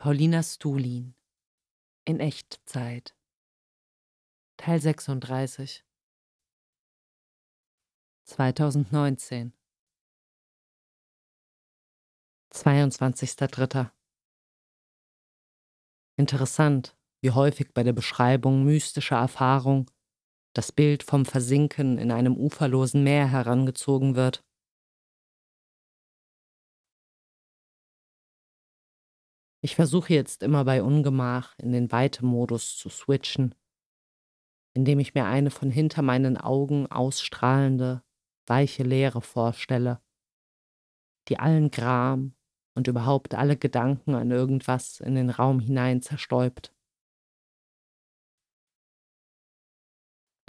Paulina 0.00 0.42
Stulin 0.42 1.14
in 2.06 2.20
Echtzeit 2.20 3.14
Teil 4.56 4.80
36 4.80 5.84
2019 8.24 9.52
22.03. 12.50 13.90
Interessant, 16.16 16.96
wie 17.20 17.32
häufig 17.32 17.74
bei 17.74 17.82
der 17.82 17.92
Beschreibung 17.92 18.64
mystischer 18.64 19.16
Erfahrung 19.16 19.90
das 20.54 20.72
Bild 20.72 21.02
vom 21.02 21.26
Versinken 21.26 21.98
in 21.98 22.10
einem 22.10 22.38
uferlosen 22.38 23.04
Meer 23.04 23.28
herangezogen 23.28 24.16
wird. 24.16 24.42
Ich 29.62 29.76
versuche 29.76 30.14
jetzt 30.14 30.42
immer 30.42 30.64
bei 30.64 30.82
Ungemach 30.82 31.54
in 31.58 31.72
den 31.72 31.92
Weitemodus 31.92 32.78
zu 32.78 32.88
switchen, 32.88 33.54
indem 34.72 34.98
ich 35.00 35.14
mir 35.14 35.26
eine 35.26 35.50
von 35.50 35.70
hinter 35.70 36.00
meinen 36.00 36.38
Augen 36.38 36.86
ausstrahlende, 36.86 38.02
weiche 38.46 38.82
Leere 38.82 39.20
vorstelle, 39.20 40.00
die 41.28 41.38
allen 41.38 41.70
Gram 41.70 42.34
und 42.74 42.88
überhaupt 42.88 43.34
alle 43.34 43.56
Gedanken 43.56 44.14
an 44.14 44.30
irgendwas 44.30 45.00
in 45.00 45.14
den 45.14 45.28
Raum 45.28 45.60
hinein 45.60 46.00
zerstäubt. 46.00 46.74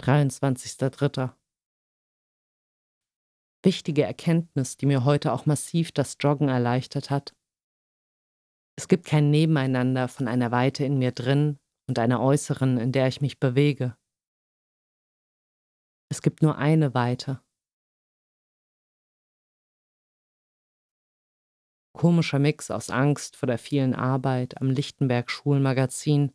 23.03. 0.00 1.34
Wichtige 3.62 4.02
Erkenntnis, 4.02 4.76
die 4.76 4.86
mir 4.86 5.04
heute 5.04 5.32
auch 5.32 5.46
massiv 5.46 5.92
das 5.92 6.16
Joggen 6.18 6.48
erleichtert 6.48 7.10
hat. 7.10 7.36
Es 8.76 8.88
gibt 8.88 9.06
kein 9.06 9.30
Nebeneinander 9.30 10.08
von 10.08 10.28
einer 10.28 10.50
Weite 10.50 10.84
in 10.84 10.98
mir 10.98 11.12
drin 11.12 11.58
und 11.88 11.98
einer 11.98 12.20
äußeren, 12.20 12.78
in 12.78 12.92
der 12.92 13.08
ich 13.08 13.20
mich 13.20 13.38
bewege. 13.38 13.96
Es 16.10 16.22
gibt 16.22 16.42
nur 16.42 16.56
eine 16.56 16.94
Weite. 16.94 17.42
Komischer 21.94 22.38
Mix 22.38 22.70
aus 22.70 22.90
Angst 22.90 23.36
vor 23.36 23.46
der 23.46 23.58
vielen 23.58 23.94
Arbeit 23.94 24.60
am 24.60 24.70
Lichtenberg 24.70 25.30
Schulmagazin 25.30 26.32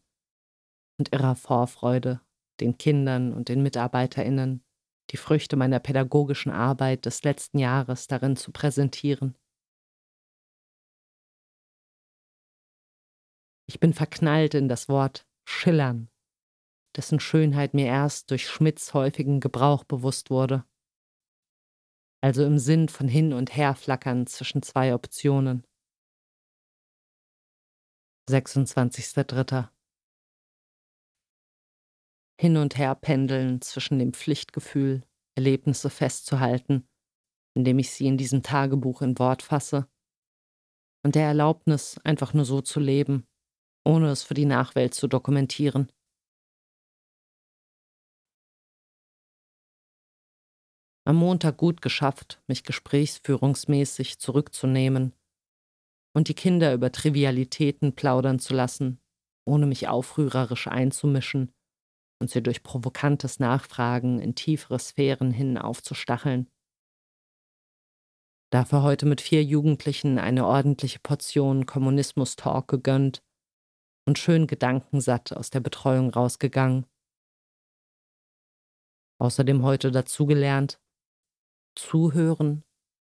und 0.99 1.11
irrer 1.13 1.35
Vorfreude, 1.35 2.21
den 2.59 2.77
Kindern 2.77 3.33
und 3.33 3.49
den 3.49 3.63
MitarbeiterInnen 3.63 4.63
die 5.11 5.17
Früchte 5.17 5.55
meiner 5.55 5.79
pädagogischen 5.79 6.51
Arbeit 6.51 7.05
des 7.05 7.23
letzten 7.23 7.59
Jahres 7.59 8.07
darin 8.07 8.35
zu 8.35 8.51
präsentieren. 8.51 9.37
Ich 13.69 13.79
bin 13.79 13.93
verknallt 13.93 14.53
in 14.53 14.69
das 14.69 14.87
Wort 14.87 15.27
schillern, 15.45 16.09
dessen 16.95 17.19
Schönheit 17.19 17.73
mir 17.73 17.85
erst 17.85 18.31
durch 18.31 18.47
Schmidts 18.47 18.93
häufigen 18.93 19.41
Gebrauch 19.41 19.83
bewusst 19.83 20.29
wurde. 20.29 20.65
Also 22.21 22.45
im 22.45 22.59
Sinn 22.59 22.87
von 22.87 23.07
hin 23.07 23.33
und 23.33 23.55
her 23.55 23.75
flackern 23.75 24.25
zwischen 24.25 24.63
zwei 24.63 24.95
Optionen. 24.95 25.65
26.03. 28.29 29.69
Hin 32.39 32.57
und 32.57 32.77
her 32.77 32.95
pendeln 32.95 33.61
zwischen 33.61 33.99
dem 33.99 34.13
Pflichtgefühl, 34.13 35.03
Erlebnisse 35.35 35.89
festzuhalten, 35.89 36.87
indem 37.53 37.79
ich 37.79 37.91
sie 37.91 38.07
in 38.07 38.17
diesem 38.17 38.43
Tagebuch 38.43 39.01
in 39.01 39.17
Wort 39.19 39.41
fasse, 39.41 39.89
und 41.03 41.15
der 41.15 41.27
Erlaubnis, 41.27 41.99
einfach 42.03 42.33
nur 42.33 42.43
so 42.43 42.61
zu 42.61 42.79
leben, 42.79 43.27
ohne 43.87 44.09
es 44.09 44.23
für 44.23 44.33
die 44.33 44.45
Nachwelt 44.45 44.93
zu 44.93 45.07
dokumentieren. 45.07 45.89
Am 51.05 51.15
Montag 51.15 51.55
gut 51.55 51.81
geschafft, 51.81 52.43
mich 52.47 52.63
gesprächsführungsmäßig 52.63 54.19
zurückzunehmen 54.19 55.13
und 56.13 56.27
die 56.27 56.33
Kinder 56.33 56.73
über 56.73 56.91
Trivialitäten 56.91 57.95
plaudern 57.95 58.39
zu 58.39 58.53
lassen, 58.53 58.99
ohne 59.47 59.65
mich 59.67 59.87
aufrührerisch 59.87 60.67
einzumischen 60.67 61.53
und 62.19 62.29
sie 62.29 62.43
durch 62.43 62.63
provokantes 62.63 63.39
Nachfragen 63.39 64.19
in 64.19 64.35
tiefere 64.35 64.79
Sphären 64.79 65.31
hin 65.31 65.57
aufzustacheln. 65.57 66.49
Dafür 68.51 68.81
heute 68.81 69.05
mit 69.05 69.21
vier 69.21 69.43
Jugendlichen 69.43 70.19
eine 70.19 70.45
ordentliche 70.45 70.99
Portion 70.99 71.65
Kommunismus-Talk 71.65 72.67
gegönnt 72.67 73.21
und 74.07 74.17
schön 74.17 74.47
gedankensatt 74.47 75.33
aus 75.33 75.49
der 75.49 75.59
Betreuung 75.59 76.09
rausgegangen. 76.09 76.85
Außerdem 79.19 79.63
heute 79.63 79.91
dazugelernt, 79.91 80.79
zuhören 81.75 82.63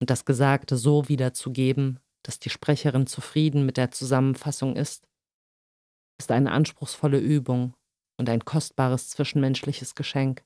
und 0.00 0.10
das 0.10 0.24
Gesagte 0.24 0.76
so 0.76 1.08
wiederzugeben, 1.08 1.98
dass 2.22 2.38
die 2.38 2.50
Sprecherin 2.50 3.06
zufrieden 3.08 3.66
mit 3.66 3.76
der 3.76 3.90
Zusammenfassung 3.90 4.76
ist, 4.76 5.08
ist 6.18 6.30
eine 6.30 6.52
anspruchsvolle 6.52 7.18
Übung 7.18 7.74
und 8.16 8.30
ein 8.30 8.44
kostbares 8.44 9.10
zwischenmenschliches 9.10 9.96
Geschenk. 9.96 10.44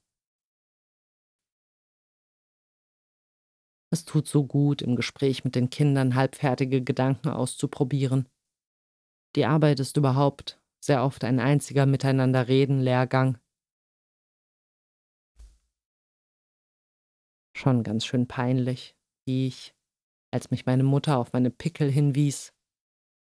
Es 3.90 4.04
tut 4.04 4.26
so 4.26 4.46
gut, 4.46 4.80
im 4.80 4.96
Gespräch 4.96 5.44
mit 5.44 5.54
den 5.54 5.68
Kindern 5.68 6.14
halbfertige 6.14 6.82
Gedanken 6.82 7.28
auszuprobieren 7.28 8.28
die 9.36 9.44
Arbeit 9.44 9.80
ist 9.80 9.96
überhaupt 9.96 10.60
sehr 10.80 11.04
oft 11.04 11.24
ein 11.24 11.40
einziger 11.40 11.86
Miteinanderreden-Lehrgang. 11.86 13.38
Schon 17.56 17.82
ganz 17.82 18.06
schön 18.06 18.28
peinlich, 18.28 18.96
wie 19.26 19.48
ich, 19.48 19.74
als 20.30 20.50
mich 20.50 20.66
meine 20.66 20.84
Mutter 20.84 21.18
auf 21.18 21.32
meine 21.32 21.50
Pickel 21.50 21.90
hinwies, 21.90 22.54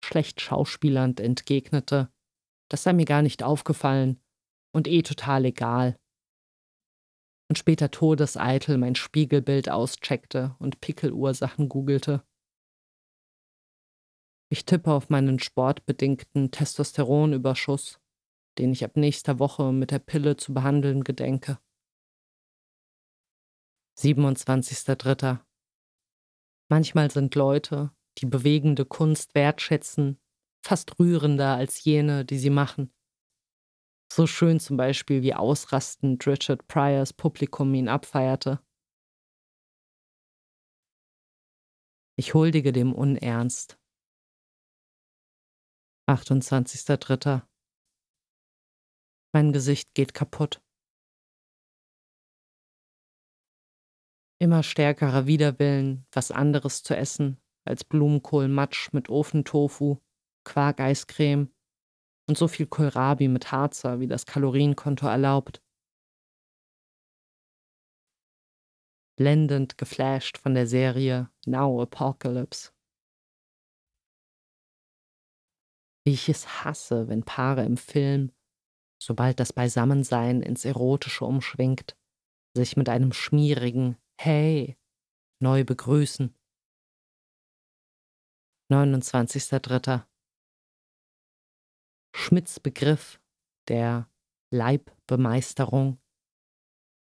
schlecht 0.03 0.41
schauspielernd 0.41 1.19
entgegnete, 1.19 2.12
das 2.69 2.83
sei 2.83 2.94
mir 2.94 3.06
gar 3.06 3.22
nicht 3.22 3.44
aufgefallen 3.44 4.22
und 4.73 4.88
eh 4.88 5.01
total 5.01 5.45
egal. 5.45 6.00
Und 7.50 7.57
später 7.57 7.91
todeseitel 7.91 8.78
mein 8.78 8.95
Spiegelbild 8.95 9.69
auscheckte 9.69 10.56
und 10.59 10.79
Pickelursachen 10.79 11.68
googelte. 11.68 12.23
Ich 14.53 14.66
tippe 14.66 14.91
auf 14.91 15.09
meinen 15.09 15.39
sportbedingten 15.39 16.51
Testosteronüberschuss, 16.51 18.01
den 18.57 18.73
ich 18.73 18.84
ab 18.84 18.97
nächster 18.97 19.39
Woche 19.39 19.72
mit 19.72 19.91
der 19.91 20.00
Pille 20.00 20.35
zu 20.35 20.53
behandeln 20.53 21.06
gedenke. 21.06 21.57
27.03. 23.97 25.39
Manchmal 26.67 27.09
sind 27.12 27.34
Leute, 27.35 27.95
die 28.17 28.25
bewegende 28.25 28.84
Kunst 28.84 29.35
wertschätzen, 29.35 30.19
fast 30.66 31.00
rührender 31.00 31.56
als 31.56 31.81
jene, 31.85 32.25
die 32.25 32.38
sie 32.38 32.50
machen. 32.50 32.94
So 34.12 34.28
schön 34.28 34.59
zum 34.59 34.75
Beispiel 34.75 35.22
wie 35.22 35.33
ausrastend 35.33 36.28
Richard 36.28 36.68
Pryors 36.68 37.13
Publikum 37.13 37.73
ihn 37.73 37.88
abfeierte. 37.88 38.59
Ich 42.18 42.33
huldige 42.33 42.73
dem 42.73 42.94
Unernst, 42.94 43.81
28.03. 46.12 47.42
Mein 49.34 49.54
Gesicht 49.54 49.94
geht 49.94 50.14
kaputt. 50.14 50.62
Immer 54.40 54.64
stärkerer 54.64 55.26
Widerwillen, 55.28 56.06
was 56.12 56.32
anderes 56.32 56.84
zu 56.84 56.98
essen 56.98 57.40
als 57.64 57.84
Blumenkohlmatsch 57.84 58.92
mit 58.92 59.08
Ofentofu, 59.10 60.00
Quark-Eiscreme 60.44 61.54
und 62.28 62.38
so 62.38 62.48
viel 62.48 62.66
Kohlrabi 62.66 63.28
mit 63.28 63.52
Harzer, 63.52 64.00
wie 64.00 64.07
das 64.07 64.25
Kalorienkonto 64.25 65.07
erlaubt. 65.07 65.62
Blendend 69.18 69.78
geflasht 69.78 70.38
von 70.38 70.56
der 70.56 70.66
Serie 70.68 71.30
Now 71.46 71.81
Apocalypse. 71.81 72.72
Wie 76.03 76.13
ich 76.13 76.30
es 76.30 76.63
hasse, 76.63 77.07
wenn 77.07 77.24
Paare 77.24 77.63
im 77.63 77.77
Film, 77.77 78.31
sobald 79.01 79.39
das 79.39 79.53
Beisammensein 79.53 80.42
ins 80.42 80.65
Erotische 80.65 81.25
umschwingt, 81.25 81.95
sich 82.56 82.77
mit 82.77 82.89
einem 82.89 83.13
schmierigen 83.13 83.98
Hey 84.19 84.77
neu 85.39 85.63
begrüßen. 85.63 86.36
29.03. 88.71 90.06
Schmidts 92.15 92.59
Begriff 92.59 93.19
der 93.68 94.09
Leibbemeisterung 94.51 96.00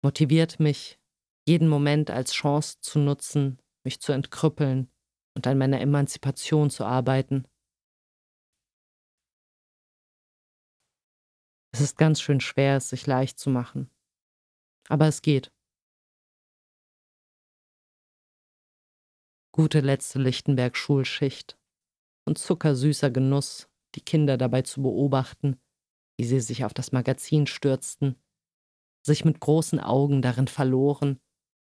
motiviert 0.04 0.60
mich, 0.60 1.00
jeden 1.48 1.68
Moment 1.68 2.10
als 2.10 2.34
Chance 2.34 2.80
zu 2.82 3.00
nutzen, 3.00 3.60
mich 3.84 4.00
zu 4.00 4.12
entkrüppeln 4.12 4.92
und 5.36 5.48
an 5.48 5.58
meiner 5.58 5.82
Emanzipation 5.82 6.70
zu 6.70 6.86
arbeiten. 6.86 7.48
Es 11.72 11.82
ist 11.82 11.98
ganz 11.98 12.22
schön 12.22 12.40
schwer, 12.40 12.78
es 12.78 12.90
sich 12.90 13.06
leicht 13.06 13.40
zu 13.40 13.50
machen. 13.50 13.90
Aber 14.88 15.08
es 15.08 15.22
geht. 15.22 15.52
Gute 19.52 19.82
letzte 19.82 20.20
Lichtenberg-Schulschicht 20.20 21.60
und 22.26 22.38
zuckersüßer 22.38 23.12
Genuss, 23.12 23.70
die 23.96 24.02
Kinder 24.02 24.38
dabei 24.38 24.62
zu 24.62 24.82
beobachten, 24.82 25.60
wie 26.18 26.26
sie 26.26 26.40
sich 26.40 26.66
auf 26.66 26.74
das 26.74 26.92
Magazin 26.92 27.48
stürzten, 27.48 28.16
sich 29.06 29.26
mit 29.26 29.40
großen 29.40 29.80
Augen 29.80 30.22
darin 30.22 30.48
verloren 30.48 31.20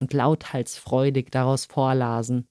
und 0.00 0.12
lauthals 0.12 0.78
freudig 0.78 1.30
daraus 1.30 1.64
vorlasen. 1.64 2.48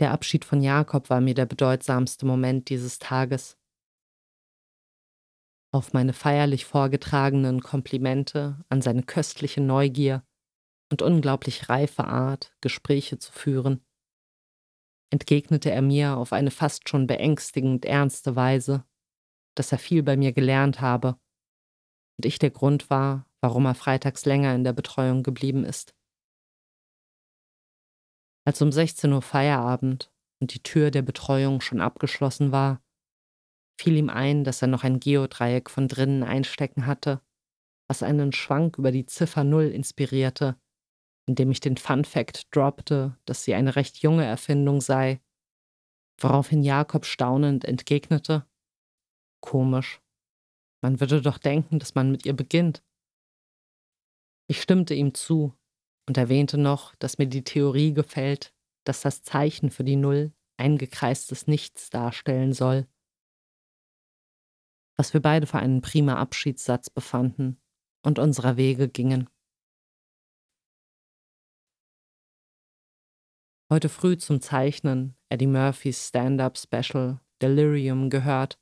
Der 0.00 0.10
Abschied 0.10 0.44
von 0.44 0.62
Jakob 0.62 1.10
war 1.10 1.20
mir 1.20 1.34
der 1.34 1.46
bedeutsamste 1.46 2.26
Moment 2.26 2.70
dieses 2.70 2.98
Tages. 2.98 3.58
Auf 5.74 5.94
meine 5.94 6.12
feierlich 6.12 6.66
vorgetragenen 6.66 7.62
Komplimente 7.62 8.62
an 8.68 8.82
seine 8.82 9.02
köstliche 9.02 9.62
Neugier 9.62 10.22
und 10.90 11.00
unglaublich 11.00 11.70
reife 11.70 12.04
Art, 12.04 12.54
Gespräche 12.60 13.18
zu 13.18 13.32
führen, 13.32 13.82
entgegnete 15.10 15.70
er 15.70 15.80
mir 15.80 16.18
auf 16.18 16.34
eine 16.34 16.50
fast 16.50 16.90
schon 16.90 17.06
beängstigend 17.06 17.86
ernste 17.86 18.36
Weise, 18.36 18.84
dass 19.54 19.72
er 19.72 19.78
viel 19.78 20.02
bei 20.02 20.16
mir 20.16 20.32
gelernt 20.32 20.82
habe 20.82 21.18
und 22.18 22.26
ich 22.26 22.38
der 22.38 22.50
Grund 22.50 22.90
war, 22.90 23.26
warum 23.40 23.64
er 23.64 23.74
freitags 23.74 24.26
länger 24.26 24.54
in 24.54 24.64
der 24.64 24.74
Betreuung 24.74 25.22
geblieben 25.22 25.64
ist. 25.64 25.94
Als 28.44 28.60
um 28.60 28.72
16 28.72 29.10
Uhr 29.12 29.22
Feierabend 29.22 30.12
und 30.40 30.52
die 30.52 30.62
Tür 30.62 30.90
der 30.90 31.02
Betreuung 31.02 31.60
schon 31.60 31.80
abgeschlossen 31.80 32.52
war, 32.52 32.82
fiel 33.82 33.96
ihm 33.96 34.10
ein, 34.10 34.44
dass 34.44 34.62
er 34.62 34.68
noch 34.68 34.84
ein 34.84 35.00
Geodreieck 35.00 35.68
von 35.68 35.88
drinnen 35.88 36.22
einstecken 36.22 36.86
hatte, 36.86 37.20
was 37.88 38.04
einen 38.04 38.32
Schwank 38.32 38.78
über 38.78 38.92
die 38.92 39.06
Ziffer 39.06 39.42
Null 39.42 39.64
inspirierte, 39.64 40.56
indem 41.26 41.50
ich 41.50 41.58
den 41.58 41.76
Fun 41.76 42.04
Fact 42.04 42.54
droppte, 42.54 43.18
dass 43.24 43.42
sie 43.42 43.54
eine 43.54 43.74
recht 43.74 43.98
junge 43.98 44.24
Erfindung 44.24 44.80
sei, 44.80 45.20
woraufhin 46.20 46.62
Jakob 46.62 47.04
staunend 47.06 47.64
entgegnete: 47.64 48.46
Komisch. 49.40 50.00
Man 50.80 51.00
würde 51.00 51.20
doch 51.20 51.38
denken, 51.38 51.80
dass 51.80 51.96
man 51.96 52.12
mit 52.12 52.24
ihr 52.24 52.34
beginnt. 52.34 52.84
Ich 54.48 54.62
stimmte 54.62 54.94
ihm 54.94 55.14
zu 55.14 55.54
und 56.08 56.16
erwähnte 56.16 56.56
noch, 56.56 56.94
dass 56.96 57.18
mir 57.18 57.26
die 57.26 57.44
Theorie 57.44 57.94
gefällt, 57.94 58.54
dass 58.84 59.00
das 59.00 59.22
Zeichen 59.22 59.70
für 59.70 59.84
die 59.84 59.96
Null 59.96 60.32
eingekreistes 60.56 61.48
Nichts 61.48 61.90
darstellen 61.90 62.52
soll. 62.52 62.86
Was 65.02 65.14
wir 65.14 65.20
beide 65.20 65.48
für 65.48 65.58
einen 65.58 65.80
prima 65.80 66.14
Abschiedssatz 66.14 66.88
befanden 66.88 67.60
und 68.04 68.20
unserer 68.20 68.56
Wege 68.56 68.88
gingen. 68.88 69.28
Heute 73.68 73.88
früh 73.88 74.16
zum 74.16 74.40
Zeichnen 74.40 75.16
Eddie 75.28 75.48
Murphys 75.48 76.06
Stand-up-Special 76.06 77.18
Delirium 77.42 78.10
gehört 78.10 78.60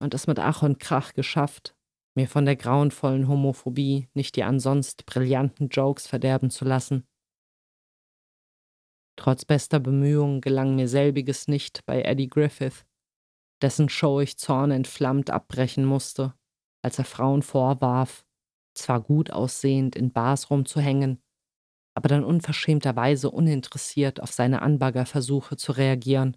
und 0.00 0.14
es 0.14 0.26
mit 0.26 0.38
Ach 0.38 0.62
und 0.62 0.80
Krach 0.80 1.12
geschafft, 1.12 1.76
mir 2.14 2.26
von 2.26 2.46
der 2.46 2.56
grauenvollen 2.56 3.28
Homophobie 3.28 4.08
nicht 4.14 4.36
die 4.36 4.44
ansonst 4.44 5.04
brillanten 5.04 5.68
Jokes 5.68 6.06
verderben 6.06 6.48
zu 6.48 6.64
lassen. 6.64 7.06
Trotz 9.16 9.44
bester 9.44 9.78
Bemühungen 9.78 10.40
gelang 10.40 10.74
mir 10.74 10.88
selbiges 10.88 11.48
nicht 11.48 11.84
bei 11.84 12.00
Eddie 12.00 12.30
Griffith, 12.30 12.86
dessen 13.62 13.88
Show 13.88 14.20
ich 14.20 14.36
zornentflammt 14.38 15.30
abbrechen 15.30 15.84
musste, 15.84 16.34
als 16.82 16.98
er 16.98 17.04
Frauen 17.04 17.42
vorwarf, 17.42 18.26
zwar 18.74 19.00
gut 19.00 19.30
aussehend 19.30 19.96
in 19.96 20.12
Bars 20.12 20.50
rumzuhängen, 20.50 21.22
aber 21.96 22.08
dann 22.08 22.24
unverschämterweise 22.24 23.30
uninteressiert 23.30 24.20
auf 24.20 24.32
seine 24.32 24.62
Anbaggerversuche 24.62 25.56
zu 25.56 25.72
reagieren. 25.72 26.36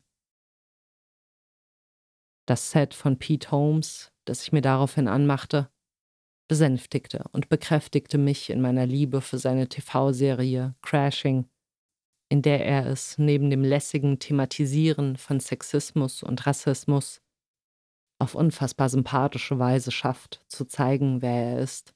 Das 2.48 2.72
Set 2.72 2.94
von 2.94 3.20
Pete 3.20 3.52
Holmes, 3.52 4.14
das 4.26 4.44
ich 4.44 4.52
mir 4.52 4.62
daraufhin 4.62 5.08
anmachte, 5.08 5.70
besänftigte 6.48 7.26
und 7.34 7.50
bekräftigte 7.50 8.18
mich 8.18 8.50
in 8.50 8.62
meiner 8.62 8.86
Liebe 8.86 9.22
für 9.22 9.38
seine 9.38 9.68
TV-Serie 9.68 10.76
Crashing, 10.82 11.50
in 12.30 12.42
der 12.42 12.66
er 12.66 12.86
es 12.88 13.18
neben 13.18 13.50
dem 13.50 13.64
lässigen 13.64 14.20
Thematisieren 14.20 15.18
von 15.18 15.40
Sexismus 15.40 16.24
und 16.24 16.46
Rassismus 16.46 17.22
auf 18.20 18.36
unfassbar 18.36 18.90
sympathische 18.90 19.60
Weise 19.60 19.92
schafft, 19.92 20.44
zu 20.48 20.66
zeigen, 20.66 21.22
wer 21.22 21.54
er 21.54 21.60
ist. 21.60 21.94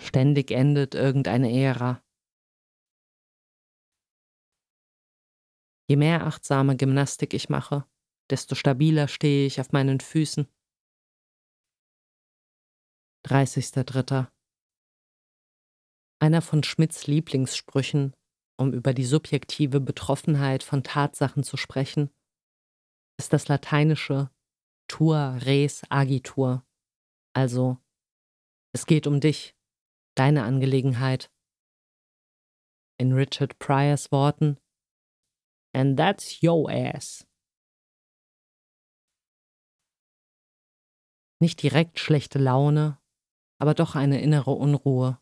Ständig 0.00 0.50
endet 0.50 0.94
irgendeine 0.94 1.52
Ära, 1.52 2.04
Je 5.86 5.96
mehr 5.96 6.26
achtsame 6.26 6.76
Gymnastik 6.76 7.34
ich 7.34 7.50
mache, 7.50 7.84
desto 8.30 8.54
stabiler 8.54 9.06
stehe 9.06 9.46
ich 9.46 9.60
auf 9.60 9.72
meinen 9.72 10.00
Füßen. 10.00 10.48
30.03. 13.26 14.33
Einer 16.20 16.42
von 16.42 16.62
Schmidts 16.62 17.06
Lieblingssprüchen, 17.06 18.14
um 18.56 18.72
über 18.72 18.94
die 18.94 19.04
subjektive 19.04 19.80
Betroffenheit 19.80 20.62
von 20.62 20.82
Tatsachen 20.82 21.42
zu 21.42 21.56
sprechen, 21.56 22.10
ist 23.18 23.32
das 23.32 23.48
lateinische 23.48 24.30
Tua 24.88 25.36
res 25.38 25.82
agitur, 25.90 26.64
also 27.34 27.78
es 28.72 28.86
geht 28.86 29.06
um 29.06 29.20
dich, 29.20 29.56
deine 30.16 30.44
Angelegenheit. 30.44 31.30
In 32.98 33.12
Richard 33.12 33.58
Pryors 33.58 34.10
Worten 34.12 34.58
And 35.72 35.96
that's 35.96 36.40
your 36.42 36.70
ass. 36.70 37.26
Nicht 41.40 41.62
direkt 41.62 41.98
schlechte 41.98 42.38
Laune, 42.38 43.00
aber 43.58 43.74
doch 43.74 43.96
eine 43.96 44.20
innere 44.20 44.52
Unruhe. 44.52 45.20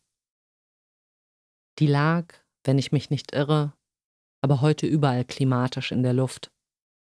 Die 1.79 1.87
lag, 1.87 2.33
wenn 2.63 2.77
ich 2.77 2.91
mich 2.91 3.09
nicht 3.09 3.33
irre, 3.33 3.73
aber 4.41 4.61
heute 4.61 4.85
überall 4.85 5.25
klimatisch 5.25 5.91
in 5.91 6.03
der 6.03 6.13
Luft 6.13 6.51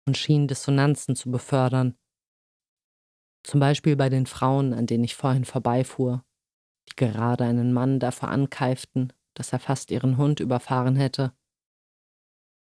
und 0.07 0.17
schien 0.17 0.47
Dissonanzen 0.47 1.15
zu 1.15 1.31
befördern. 1.31 1.97
Zum 3.43 3.59
Beispiel 3.59 3.95
bei 3.95 4.09
den 4.09 4.25
Frauen, 4.25 4.73
an 4.73 4.87
denen 4.87 5.03
ich 5.03 5.15
vorhin 5.15 5.45
vorbeifuhr, 5.45 6.23
die 6.89 6.95
gerade 6.95 7.43
einen 7.43 7.73
Mann 7.73 7.99
dafür 7.99 8.29
ankeiften, 8.29 9.11
dass 9.35 9.51
er 9.51 9.59
fast 9.59 9.91
ihren 9.91 10.17
Hund 10.17 10.39
überfahren 10.39 10.95
hätte 10.95 11.35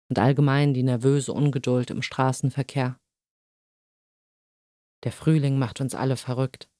und 0.09 0.19
allgemein 0.19 0.73
die 0.73 0.83
nervöse 0.83 1.33
Ungeduld 1.33 1.89
im 1.89 2.01
Straßenverkehr. 2.01 2.99
Der 5.03 5.11
Frühling 5.11 5.57
macht 5.57 5.81
uns 5.81 5.95
alle 5.95 6.17
verrückt. 6.17 6.70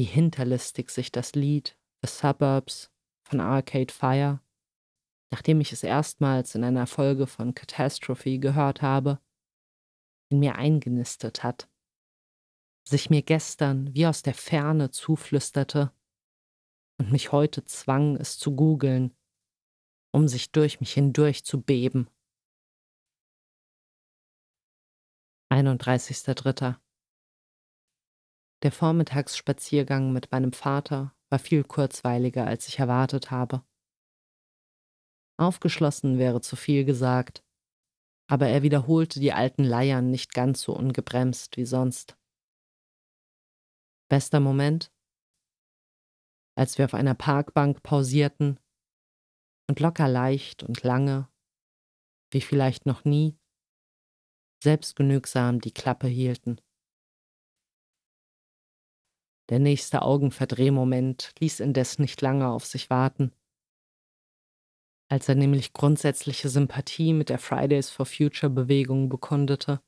Wie 0.00 0.04
hinterlistig 0.04 0.88
sich 0.88 1.12
das 1.12 1.34
Lied 1.34 1.78
The 2.00 2.08
Suburbs 2.08 2.90
von 3.22 3.38
Arcade 3.38 3.92
Fire, 3.92 4.40
nachdem 5.30 5.60
ich 5.60 5.72
es 5.72 5.82
erstmals 5.82 6.54
in 6.54 6.64
einer 6.64 6.86
Folge 6.86 7.26
von 7.26 7.52
Catastrophe 7.52 8.38
gehört 8.38 8.80
habe, 8.80 9.20
in 10.30 10.38
mir 10.38 10.54
eingenistet 10.54 11.42
hat, 11.42 11.70
sich 12.88 13.10
mir 13.10 13.20
gestern 13.20 13.92
wie 13.92 14.06
aus 14.06 14.22
der 14.22 14.32
Ferne 14.32 14.90
zuflüsterte, 14.90 15.92
und 16.98 17.12
mich 17.12 17.30
heute 17.30 17.66
zwang, 17.66 18.16
es 18.16 18.38
zu 18.38 18.56
googeln, 18.56 19.14
um 20.14 20.28
sich 20.28 20.50
durch 20.50 20.80
mich 20.80 20.94
hindurch 20.94 21.44
zu 21.44 21.60
beben. 21.60 22.08
31.03. 25.52 26.80
Der 28.62 28.72
Vormittagsspaziergang 28.72 30.12
mit 30.12 30.30
meinem 30.32 30.52
Vater 30.52 31.14
war 31.30 31.38
viel 31.38 31.64
kurzweiliger, 31.64 32.46
als 32.46 32.68
ich 32.68 32.78
erwartet 32.78 33.30
habe. 33.30 33.64
Aufgeschlossen 35.38 36.18
wäre 36.18 36.40
zu 36.40 36.56
viel 36.56 36.84
gesagt, 36.84 37.42
aber 38.28 38.48
er 38.48 38.62
wiederholte 38.62 39.20
die 39.20 39.32
alten 39.32 39.64
Leiern 39.64 40.10
nicht 40.10 40.34
ganz 40.34 40.62
so 40.62 40.76
ungebremst 40.76 41.56
wie 41.56 41.64
sonst. 41.64 42.18
Bester 44.08 44.40
Moment? 44.40 44.92
als 46.60 46.76
wir 46.76 46.84
auf 46.84 46.92
einer 46.92 47.14
Parkbank 47.14 47.82
pausierten 47.82 48.60
und 49.66 49.80
locker 49.80 50.08
leicht 50.08 50.62
und 50.62 50.82
lange, 50.82 51.26
wie 52.30 52.42
vielleicht 52.42 52.84
noch 52.84 53.04
nie, 53.04 53.38
selbstgenügsam 54.62 55.62
die 55.62 55.72
Klappe 55.72 56.06
hielten. 56.06 56.60
Der 59.50 59.58
nächste 59.58 60.02
Augenverdrehmoment 60.02 61.32
ließ 61.40 61.60
indes 61.60 61.98
nicht 61.98 62.20
lange 62.22 62.48
auf 62.48 62.64
sich 62.64 62.88
warten. 62.88 63.32
als 65.10 65.28
er 65.28 65.34
nämlich 65.34 65.72
grundsätzliche 65.72 66.48
Sympathie 66.48 67.12
mit 67.12 67.28
der 67.30 67.40
Fridays 67.40 67.90
for 67.90 68.06
Future 68.06 68.48
Bewegung 68.48 69.08
bekundete, 69.08 69.82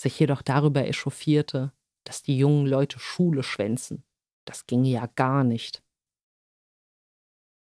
sich 0.00 0.18
jedoch 0.18 0.40
darüber 0.40 0.86
echauffierte, 0.86 1.74
dass 2.04 2.22
die 2.22 2.38
jungen 2.38 2.66
Leute 2.66 2.98
Schule 2.98 3.42
schwänzen. 3.42 4.02
Das 4.46 4.66
ginge 4.66 4.88
ja 4.88 5.06
gar 5.14 5.44
nicht. 5.44 5.82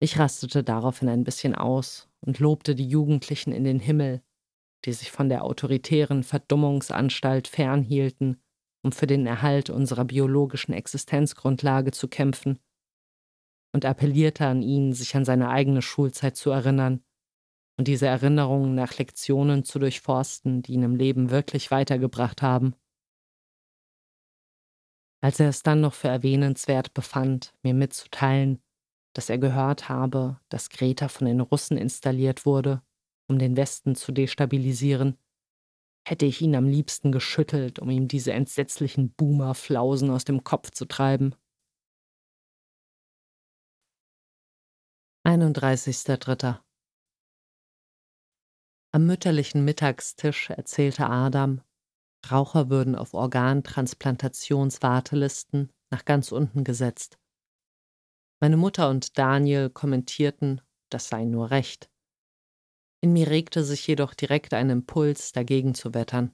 Ich 0.01 0.17
rastete 0.17 0.63
daraufhin 0.63 1.07
ein 1.07 1.23
bisschen 1.23 1.53
aus 1.53 2.09
und 2.19 2.39
lobte 2.39 2.73
die 2.73 2.87
Jugendlichen 2.87 3.53
in 3.53 3.63
den 3.63 3.79
Himmel, 3.79 4.23
die 4.85 4.93
sich 4.93 5.11
von 5.11 5.29
der 5.29 5.43
autoritären 5.43 6.23
Verdummungsanstalt 6.23 7.47
fernhielten, 7.47 8.41
um 8.85 8.91
für 8.91 9.07
den 9.07 9.25
Erhalt 9.25 9.71
unserer 9.71 10.05
biologischen 10.05 10.71
Existenzgrundlage 10.71 11.89
zu 11.89 12.07
kämpfen, 12.07 12.59
und 13.73 13.83
appellierte 13.83 14.45
an 14.45 14.61
ihn, 14.61 14.93
sich 14.93 15.17
an 15.17 15.25
seine 15.25 15.49
eigene 15.49 15.81
Schulzeit 15.81 16.37
zu 16.37 16.51
erinnern 16.51 17.03
und 17.77 17.89
diese 17.89 18.05
Erinnerungen 18.05 18.73
nach 18.75 18.97
Lektionen 18.97 19.65
zu 19.65 19.79
durchforsten, 19.79 20.61
die 20.61 20.73
ihn 20.73 20.83
im 20.83 20.95
Leben 20.95 21.31
wirklich 21.31 21.71
weitergebracht 21.71 22.43
haben. 22.43 22.75
Als 25.21 25.39
er 25.39 25.49
es 25.49 25.63
dann 25.63 25.81
noch 25.81 25.95
für 25.95 26.07
erwähnenswert 26.07 26.93
befand, 26.93 27.53
mir 27.63 27.73
mitzuteilen, 27.73 28.61
dass 29.13 29.31
er 29.31 29.39
gehört 29.39 29.89
habe, 29.89 30.39
dass 30.47 30.69
Greta 30.69 31.09
von 31.09 31.25
den 31.25 31.41
Russen 31.41 31.75
installiert 31.75 32.45
wurde, 32.45 32.83
um 33.27 33.39
den 33.39 33.57
Westen 33.57 33.95
zu 33.95 34.11
destabilisieren, 34.11 35.17
hätte 36.07 36.25
ich 36.25 36.41
ihn 36.41 36.55
am 36.55 36.65
liebsten 36.65 37.11
geschüttelt, 37.11 37.79
um 37.79 37.89
ihm 37.89 38.07
diese 38.07 38.31
entsetzlichen 38.31 39.11
Boomer-Flausen 39.13 40.11
aus 40.11 40.23
dem 40.23 40.43
Kopf 40.43 40.69
zu 40.71 40.85
treiben. 40.85 41.35
31.3. 45.25 46.59
Am 48.91 49.07
mütterlichen 49.07 49.65
Mittagstisch 49.65 50.51
erzählte 50.51 51.07
Adam, 51.07 51.61
Raucher 52.31 52.69
würden 52.69 52.95
auf 52.95 53.13
Organtransplantationswartelisten 53.13 55.73
nach 55.91 56.05
ganz 56.05 56.31
unten 56.31 56.63
gesetzt. 56.63 57.19
Meine 58.39 58.57
Mutter 58.57 58.89
und 58.89 59.15
Daniel 59.17 59.69
kommentierten, 59.69 60.61
das 60.89 61.09
sei 61.09 61.25
nur 61.25 61.51
recht. 61.51 61.91
In 63.05 63.13
mir 63.13 63.29
regte 63.29 63.63
sich 63.63 63.85
jedoch 63.85 64.15
direkt 64.15 64.55
ein 64.55 64.71
Impuls, 64.71 65.31
dagegen 65.31 65.75
zu 65.75 65.93
wettern. 65.93 66.33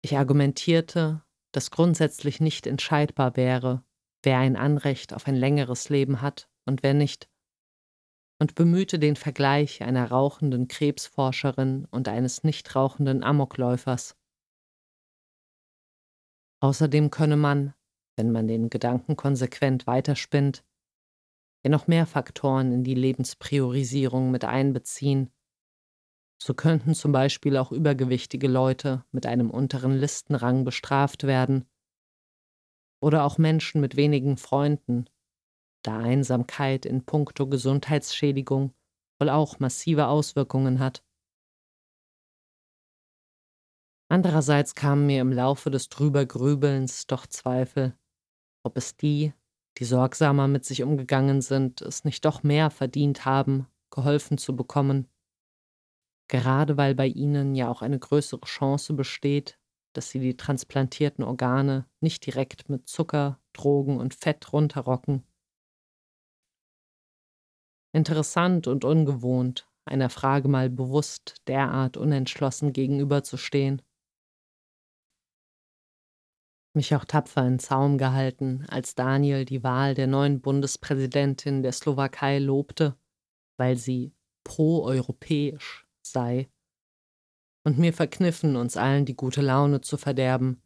Ich 0.00 0.16
argumentierte, 0.16 1.24
dass 1.50 1.72
grundsätzlich 1.72 2.38
nicht 2.38 2.64
entscheidbar 2.64 3.36
wäre, 3.36 3.84
wer 4.22 4.38
ein 4.38 4.54
Anrecht 4.54 5.12
auf 5.12 5.26
ein 5.26 5.34
längeres 5.34 5.88
Leben 5.88 6.20
hat 6.22 6.48
und 6.64 6.84
wer 6.84 6.94
nicht, 6.94 7.28
und 8.40 8.54
bemühte 8.54 9.00
den 9.00 9.16
Vergleich 9.16 9.82
einer 9.82 10.08
rauchenden 10.08 10.68
Krebsforscherin 10.68 11.86
und 11.86 12.06
eines 12.06 12.44
nicht 12.44 12.76
rauchenden 12.76 13.24
Amokläufers. 13.24 14.16
Außerdem 16.60 17.10
könne 17.10 17.36
man, 17.36 17.74
wenn 18.14 18.30
man 18.30 18.46
den 18.46 18.70
Gedanken 18.70 19.16
konsequent 19.16 19.88
weiterspinnt, 19.88 20.62
ja 21.64 21.70
noch 21.70 21.86
mehr 21.86 22.06
Faktoren 22.06 22.72
in 22.72 22.84
die 22.84 22.94
Lebenspriorisierung 22.94 24.30
mit 24.30 24.44
einbeziehen. 24.44 25.30
So 26.42 26.54
könnten 26.54 26.94
zum 26.94 27.12
Beispiel 27.12 27.56
auch 27.56 27.70
übergewichtige 27.70 28.48
Leute 28.48 29.04
mit 29.12 29.26
einem 29.26 29.50
unteren 29.50 29.96
Listenrang 29.96 30.64
bestraft 30.64 31.24
werden 31.24 31.68
oder 33.00 33.24
auch 33.24 33.38
Menschen 33.38 33.80
mit 33.80 33.96
wenigen 33.96 34.36
Freunden, 34.36 35.06
da 35.84 35.98
Einsamkeit 35.98 36.86
in 36.86 37.04
puncto 37.04 37.46
Gesundheitsschädigung 37.46 38.72
wohl 39.20 39.30
auch 39.30 39.60
massive 39.60 40.06
Auswirkungen 40.06 40.80
hat. 40.80 41.04
Andererseits 44.08 44.74
kamen 44.74 45.06
mir 45.06 45.20
im 45.20 45.32
Laufe 45.32 45.70
des 45.70 45.88
Drübergrübelns 45.88 47.06
doch 47.06 47.26
Zweifel, 47.26 47.96
ob 48.64 48.76
es 48.76 48.96
die, 48.96 49.32
die 49.78 49.84
sorgsamer 49.84 50.48
mit 50.48 50.64
sich 50.64 50.82
umgegangen 50.82 51.40
sind, 51.40 51.80
es 51.80 52.04
nicht 52.04 52.24
doch 52.24 52.42
mehr 52.42 52.70
verdient 52.70 53.24
haben, 53.24 53.66
geholfen 53.90 54.38
zu 54.38 54.54
bekommen, 54.54 55.08
gerade 56.28 56.76
weil 56.76 56.94
bei 56.94 57.06
ihnen 57.06 57.54
ja 57.54 57.68
auch 57.68 57.82
eine 57.82 57.98
größere 57.98 58.46
Chance 58.46 58.94
besteht, 58.94 59.58
dass 59.92 60.10
sie 60.10 60.20
die 60.20 60.36
transplantierten 60.36 61.24
Organe 61.24 61.86
nicht 62.00 62.24
direkt 62.24 62.68
mit 62.70 62.88
Zucker, 62.88 63.38
Drogen 63.52 63.98
und 63.98 64.14
Fett 64.14 64.52
runterrocken. 64.52 65.24
Interessant 67.94 68.66
und 68.66 68.86
ungewohnt, 68.86 69.68
einer 69.84 70.08
Frage 70.08 70.48
mal 70.48 70.70
bewusst 70.70 71.36
derart 71.46 71.98
unentschlossen 71.98 72.72
gegenüberzustehen 72.72 73.82
mich 76.74 76.94
auch 76.94 77.04
tapfer 77.04 77.46
in 77.46 77.58
Zaum 77.58 77.98
gehalten, 77.98 78.64
als 78.68 78.94
Daniel 78.94 79.44
die 79.44 79.62
Wahl 79.62 79.94
der 79.94 80.06
neuen 80.06 80.40
Bundespräsidentin 80.40 81.62
der 81.62 81.72
Slowakei 81.72 82.38
lobte, 82.38 82.96
weil 83.58 83.76
sie 83.76 84.14
proeuropäisch 84.44 85.86
sei, 86.02 86.48
und 87.64 87.78
mir 87.78 87.92
verkniffen, 87.92 88.56
uns 88.56 88.76
allen 88.76 89.04
die 89.04 89.14
gute 89.14 89.40
Laune 89.40 89.80
zu 89.80 89.96
verderben, 89.96 90.62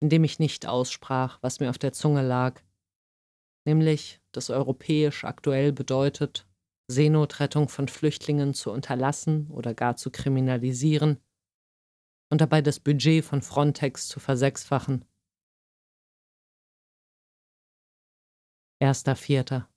indem 0.00 0.24
ich 0.24 0.38
nicht 0.38 0.66
aussprach, 0.66 1.38
was 1.42 1.60
mir 1.60 1.70
auf 1.70 1.78
der 1.78 1.92
Zunge 1.92 2.26
lag, 2.26 2.62
nämlich, 3.66 4.20
dass 4.32 4.50
europäisch 4.50 5.24
aktuell 5.24 5.72
bedeutet, 5.72 6.46
Seenotrettung 6.90 7.68
von 7.68 7.88
Flüchtlingen 7.88 8.54
zu 8.54 8.70
unterlassen 8.70 9.50
oder 9.50 9.74
gar 9.74 9.96
zu 9.96 10.10
kriminalisieren 10.10 11.18
und 12.30 12.40
dabei 12.40 12.62
das 12.62 12.80
Budget 12.80 13.24
von 13.24 13.42
Frontex 13.42 14.08
zu 14.08 14.20
versechsfachen. 14.20 15.04
Erster 18.80 19.14
Vierter. 19.14 19.68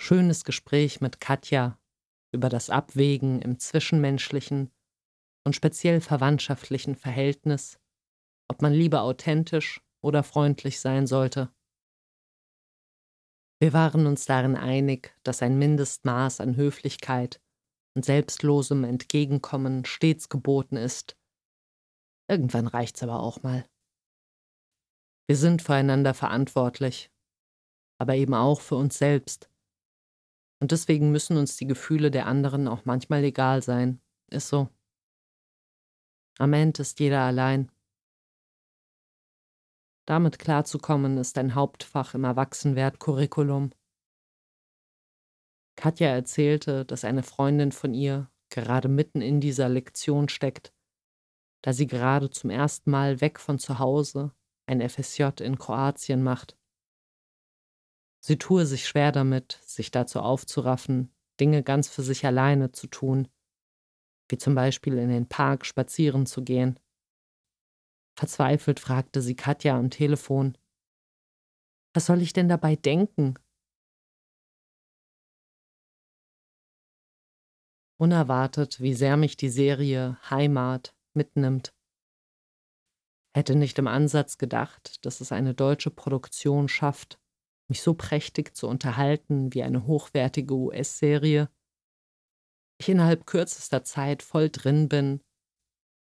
Schönes 0.00 0.44
Gespräch 0.44 1.02
mit 1.02 1.20
Katja 1.20 1.78
über 2.32 2.48
das 2.48 2.70
Abwägen 2.70 3.42
im 3.42 3.58
zwischenmenschlichen 3.58 4.72
und 5.44 5.54
speziell 5.54 6.00
verwandtschaftlichen 6.00 6.94
Verhältnis, 6.94 7.78
ob 8.50 8.62
man 8.62 8.72
lieber 8.72 9.02
authentisch 9.02 9.82
oder 10.02 10.22
freundlich 10.22 10.80
sein 10.80 11.06
sollte. 11.06 11.52
Wir 13.60 13.74
waren 13.74 14.06
uns 14.06 14.24
darin 14.24 14.56
einig, 14.56 15.14
dass 15.24 15.42
ein 15.42 15.58
Mindestmaß 15.58 16.40
an 16.40 16.56
Höflichkeit 16.56 17.42
und 17.94 18.04
selbstlosem 18.04 18.84
Entgegenkommen 18.84 19.84
stets 19.84 20.30
geboten 20.30 20.76
ist. 20.76 21.18
Irgendwann 22.30 22.66
reicht's 22.66 23.02
aber 23.02 23.20
auch 23.20 23.42
mal. 23.42 23.68
Wir 25.28 25.36
sind 25.36 25.60
füreinander 25.60 26.14
verantwortlich, 26.14 27.12
aber 27.98 28.14
eben 28.14 28.32
auch 28.32 28.62
für 28.62 28.76
uns 28.76 28.96
selbst. 28.96 29.50
Und 30.58 30.72
deswegen 30.72 31.12
müssen 31.12 31.36
uns 31.36 31.56
die 31.56 31.66
Gefühle 31.66 32.10
der 32.10 32.26
anderen 32.26 32.66
auch 32.66 32.86
manchmal 32.86 33.22
egal 33.22 33.62
sein. 33.62 34.00
Ist 34.30 34.48
so. 34.48 34.70
Am 36.38 36.54
Ende 36.54 36.80
ist 36.80 36.98
jeder 36.98 37.20
allein. 37.20 37.70
Damit 40.06 40.38
klarzukommen 40.38 41.18
ist 41.18 41.36
ein 41.36 41.54
Hauptfach 41.54 42.14
im 42.14 42.24
Erwachsenwert-Curriculum. 42.24 43.72
Katja 45.76 46.08
erzählte, 46.08 46.86
dass 46.86 47.04
eine 47.04 47.22
Freundin 47.22 47.72
von 47.72 47.92
ihr 47.92 48.30
gerade 48.48 48.88
mitten 48.88 49.20
in 49.20 49.42
dieser 49.42 49.68
Lektion 49.68 50.30
steckt, 50.30 50.72
da 51.62 51.74
sie 51.74 51.86
gerade 51.86 52.30
zum 52.30 52.48
ersten 52.48 52.90
Mal 52.90 53.20
weg 53.20 53.38
von 53.38 53.58
zu 53.58 53.78
Hause 53.78 54.32
ein 54.68 54.86
FSJ 54.86 55.40
in 55.40 55.58
Kroatien 55.58 56.22
macht. 56.22 56.56
Sie 58.20 58.36
tue 58.36 58.66
sich 58.66 58.86
schwer 58.86 59.12
damit, 59.12 59.60
sich 59.62 59.90
dazu 59.90 60.20
aufzuraffen, 60.20 61.14
Dinge 61.40 61.62
ganz 61.62 61.88
für 61.88 62.02
sich 62.02 62.26
alleine 62.26 62.72
zu 62.72 62.88
tun, 62.88 63.28
wie 64.28 64.38
zum 64.38 64.54
Beispiel 64.54 64.98
in 64.98 65.08
den 65.08 65.28
Park 65.28 65.64
spazieren 65.64 66.26
zu 66.26 66.42
gehen. 66.42 66.78
Verzweifelt 68.18 68.80
fragte 68.80 69.22
sie 69.22 69.36
Katja 69.36 69.78
am 69.78 69.90
Telefon, 69.90 70.58
was 71.94 72.06
soll 72.06 72.20
ich 72.20 72.32
denn 72.32 72.48
dabei 72.48 72.76
denken? 72.76 73.34
Unerwartet, 77.96 78.80
wie 78.80 78.94
sehr 78.94 79.16
mich 79.16 79.36
die 79.36 79.48
Serie 79.48 80.18
Heimat 80.30 80.94
mitnimmt 81.14 81.72
hätte 83.34 83.54
nicht 83.54 83.78
im 83.78 83.86
Ansatz 83.86 84.38
gedacht, 84.38 85.04
dass 85.04 85.20
es 85.20 85.32
eine 85.32 85.54
deutsche 85.54 85.90
Produktion 85.90 86.68
schafft, 86.68 87.18
mich 87.68 87.82
so 87.82 87.94
prächtig 87.94 88.56
zu 88.56 88.66
unterhalten 88.66 89.52
wie 89.54 89.62
eine 89.62 89.86
hochwertige 89.86 90.54
US-Serie, 90.54 91.50
ich 92.80 92.88
innerhalb 92.88 93.26
kürzester 93.26 93.84
Zeit 93.84 94.22
voll 94.22 94.50
drin 94.50 94.88
bin 94.88 95.20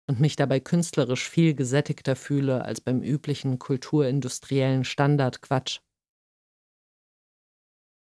und 0.08 0.20
mich 0.20 0.36
dabei 0.36 0.60
künstlerisch 0.60 1.30
viel 1.30 1.56
gesättigter 1.56 2.16
fühle 2.16 2.64
als 2.64 2.82
beim 2.82 3.02
üblichen 3.02 3.60
kulturindustriellen 3.60 4.84
Standardquatsch. 4.84 5.80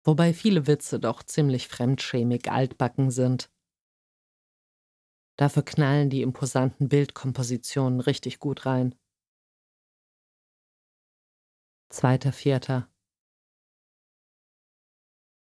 Wobei 0.04 0.32
viele 0.32 0.66
Witze 0.66 1.00
doch 1.00 1.22
ziemlich 1.22 1.68
fremdschämig 1.68 2.50
altbacken 2.50 3.10
sind. 3.10 3.50
Dafür 5.38 5.62
knallen 5.62 6.10
die 6.10 6.22
imposanten 6.22 6.88
Bildkompositionen 6.88 8.00
richtig 8.00 8.40
gut 8.40 8.66
rein. 8.66 8.94
Zweiter 11.90 12.32
Vierter. 12.32 12.90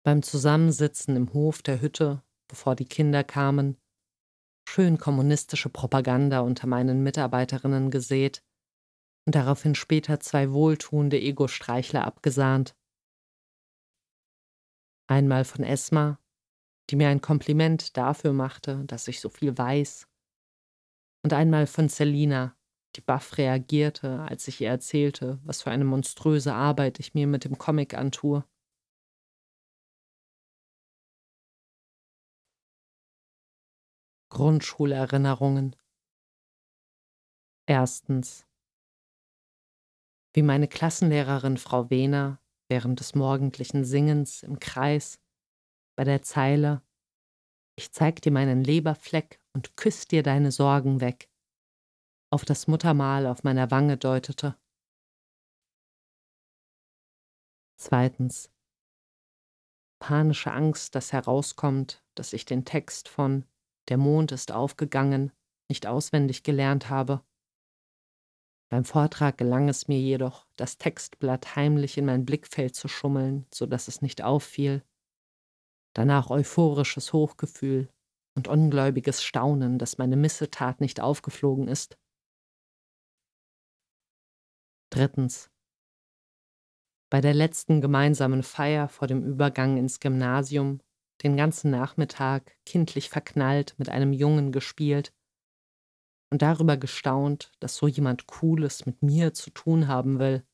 Beim 0.03 0.21
Zusammensitzen 0.21 1.15
im 1.15 1.33
Hof 1.33 1.61
der 1.61 1.81
Hütte, 1.81 2.21
bevor 2.49 2.75
die 2.75 2.85
Kinder 2.85 3.23
kamen, 3.23 3.77
schön 4.67 4.97
kommunistische 4.97 5.69
Propaganda 5.69 6.41
unter 6.41 6.67
meinen 6.67 7.01
Mitarbeiterinnen 7.01 7.89
gesät 7.89 8.43
und 9.25 9.33
daraufhin 9.33 9.75
später 9.75 10.19
zwei 10.19 10.51
wohltuende 10.51 11.19
Ego-Streichler 11.19 12.05
abgesahnt. 12.05 12.75
Einmal 15.07 15.45
von 15.45 15.63
Esma, 15.63 16.19
die 16.89 16.95
mir 16.95 17.09
ein 17.09 17.21
Kompliment 17.21 17.97
dafür 17.97 18.33
machte, 18.33 18.83
dass 18.85 19.07
ich 19.07 19.19
so 19.19 19.29
viel 19.29 19.57
weiß, 19.57 20.07
und 21.25 21.33
einmal 21.33 21.65
von 21.65 21.89
Selina, 21.89 22.55
die 22.95 23.01
baff 23.01 23.39
reagierte, 23.39 24.21
als 24.29 24.47
ich 24.47 24.61
ihr 24.61 24.69
erzählte, 24.69 25.39
was 25.43 25.63
für 25.63 25.71
eine 25.71 25.83
monströse 25.83 26.53
Arbeit 26.53 26.99
ich 26.99 27.15
mir 27.15 27.25
mit 27.25 27.45
dem 27.45 27.57
Comic 27.57 27.95
antue. 27.95 28.45
Grundschulerinnerungen. 34.29 35.75
Erstens. 37.67 38.45
Wie 40.35 40.43
meine 40.43 40.67
Klassenlehrerin 40.67 41.57
Frau 41.57 41.89
Wehner 41.89 42.39
während 42.69 42.99
des 42.99 43.15
morgendlichen 43.15 43.83
Singens 43.83 44.43
im 44.43 44.59
Kreis 44.59 45.19
bei 45.95 46.03
der 46.03 46.21
Zeile 46.21 46.81
Ich 47.77 47.91
zeig 47.91 48.21
dir 48.21 48.31
meinen 48.31 48.63
Leberfleck 48.63 49.41
und 49.53 49.75
küss 49.75 50.07
dir 50.07 50.23
deine 50.23 50.51
Sorgen 50.51 51.01
weg 51.01 51.29
auf 52.35 52.43
das 52.43 52.67
Muttermal 52.67 53.27
auf 53.27 53.43
meiner 53.43 53.71
Wange 53.71 53.95
deutete. 53.95 54.57
Zweitens. 57.77 58.51
Panische 59.99 60.51
Angst, 60.51 60.95
dass 60.95 61.13
herauskommt, 61.13 62.03
dass 62.13 62.33
ich 62.33 62.43
den 62.43 62.65
Text 62.65 63.07
von 63.07 63.45
der 63.87 63.97
Mond 63.97 64.33
ist 64.33 64.51
aufgegangen, 64.51 65.31
nicht 65.69 65.87
auswendig 65.87 66.43
gelernt 66.43 66.89
habe. 66.89 67.23
Beim 68.69 68.83
Vortrag 68.83 69.37
gelang 69.37 69.69
es 69.69 69.87
mir 69.87 69.99
jedoch, 69.99 70.45
das 70.57 70.77
Textblatt 70.77 71.55
heimlich 71.55 71.97
in 71.97 72.05
mein 72.05 72.25
Blickfeld 72.25 72.75
zu 72.75 72.89
schummeln, 72.89 73.45
so 73.53 73.65
dass 73.65 73.87
es 73.87 74.01
nicht 74.01 74.21
auffiel. 74.21 74.83
Danach 75.95 76.29
euphorisches 76.29 77.13
Hochgefühl 77.13 77.89
und 78.35 78.49
ungläubiges 78.49 79.23
Staunen, 79.23 79.79
dass 79.79 79.97
meine 79.97 80.17
Missetat 80.17 80.81
nicht 80.81 80.99
aufgeflogen 80.99 81.69
ist. 81.69 81.97
Drittens. 84.91 85.49
Bei 87.09 87.21
der 87.21 87.33
letzten 87.33 87.79
gemeinsamen 87.79 88.43
Feier 88.43 88.89
vor 88.89 89.07
dem 89.07 89.23
Übergang 89.23 89.77
ins 89.77 90.01
Gymnasium 90.01 90.81
den 91.23 91.37
ganzen 91.37 91.71
Nachmittag 91.71 92.57
kindlich 92.65 93.09
verknallt 93.09 93.75
mit 93.77 93.87
einem 93.87 94.11
Jungen 94.11 94.51
gespielt 94.51 95.13
und 96.29 96.41
darüber 96.41 96.75
gestaunt, 96.75 97.53
dass 97.61 97.77
so 97.77 97.87
jemand 97.87 98.27
Cooles 98.27 98.85
mit 98.85 99.01
mir 99.01 99.33
zu 99.33 99.49
tun 99.49 99.87
haben 99.87 100.19
will. 100.19 100.45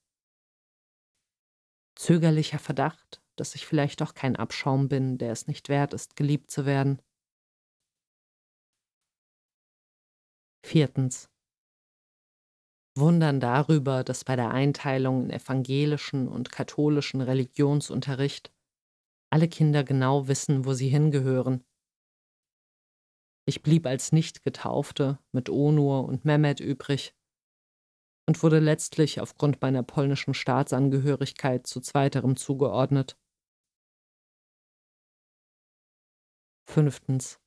Zögerlicher 1.95 2.59
Verdacht, 2.59 3.20
dass 3.41 3.55
ich 3.55 3.65
vielleicht 3.65 4.01
doch 4.01 4.13
kein 4.13 4.35
Abschaum 4.35 4.87
bin, 4.87 5.17
der 5.17 5.31
es 5.31 5.47
nicht 5.47 5.67
wert 5.67 5.95
ist, 5.95 6.15
geliebt 6.15 6.51
zu 6.51 6.67
werden. 6.67 7.01
Viertens. 10.63 11.27
Wundern 12.95 13.39
darüber, 13.39 14.03
dass 14.03 14.23
bei 14.23 14.35
der 14.35 14.51
Einteilung 14.51 15.23
in 15.23 15.29
evangelischen 15.31 16.27
und 16.27 16.51
katholischen 16.51 17.21
Religionsunterricht 17.21 18.53
alle 19.31 19.47
Kinder 19.47 19.83
genau 19.83 20.27
wissen, 20.27 20.65
wo 20.65 20.73
sie 20.73 20.89
hingehören. 20.89 21.63
Ich 23.47 23.63
blieb 23.63 23.87
als 23.87 24.11
Nicht-Getaufte 24.11 25.17
mit 25.31 25.49
Onur 25.49 26.05
und 26.05 26.25
Mehmet 26.25 26.59
übrig 26.59 27.15
und 28.27 28.43
wurde 28.43 28.59
letztlich 28.59 29.19
aufgrund 29.19 29.61
meiner 29.61 29.81
polnischen 29.81 30.35
Staatsangehörigkeit 30.35 31.65
zu 31.65 31.81
zweiterem 31.81 32.35
zugeordnet. 32.35 33.17
Fünftens. 36.65 37.39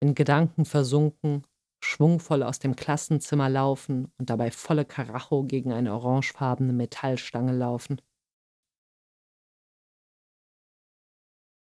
In 0.00 0.14
Gedanken 0.14 0.64
versunken, 0.64 1.46
schwungvoll 1.82 2.42
aus 2.42 2.58
dem 2.58 2.76
Klassenzimmer 2.76 3.48
laufen 3.48 4.12
und 4.18 4.30
dabei 4.30 4.50
volle 4.50 4.84
Karacho 4.84 5.44
gegen 5.44 5.72
eine 5.72 5.92
orangefarbene 5.92 6.72
Metallstange 6.72 7.52
laufen. 7.52 8.00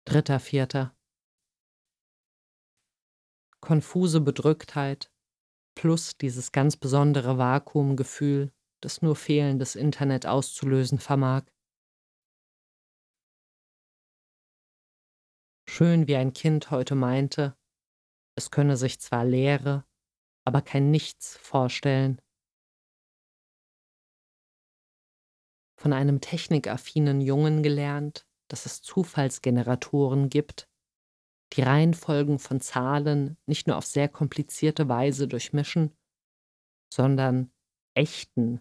Dritter 0.05 0.40
Vierter. 0.40 0.96
Konfuse 3.61 4.20
Bedrücktheit 4.20 5.12
plus 5.74 6.16
dieses 6.16 6.52
ganz 6.52 6.76
besondere 6.76 7.38
Vakuumgefühl, 7.38 8.52
das 8.81 9.02
nur 9.02 9.16
fehlendes 9.16 9.76
Internet 9.76 10.26
auszulösen 10.26 10.98
vermag. 10.98 11.44
Schön 15.74 16.06
wie 16.06 16.16
ein 16.16 16.35
Kind 16.35 16.70
heute 16.70 16.94
meinte, 16.94 17.56
es 18.37 18.50
könne 18.50 18.76
sich 18.76 19.00
zwar 19.00 19.24
Leere, 19.24 19.87
aber 20.44 20.61
kein 20.61 20.90
Nichts 20.90 21.38
vorstellen. 21.38 22.20
Von 25.80 25.94
einem 25.94 26.20
technikaffinen 26.20 27.22
Jungen 27.22 27.62
gelernt, 27.62 28.28
dass 28.48 28.66
es 28.66 28.82
Zufallsgeneratoren 28.82 30.28
gibt, 30.28 30.68
die 31.54 31.62
Reihenfolgen 31.62 32.38
von 32.38 32.61
Zahlen 32.61 33.38
nicht 33.46 33.66
nur 33.66 33.78
auf 33.78 33.87
sehr 33.87 34.11
komplizierte 34.11 34.90
Weise 34.90 35.26
durchmischen, 35.26 35.96
sondern 36.92 37.50
echten 37.94 38.61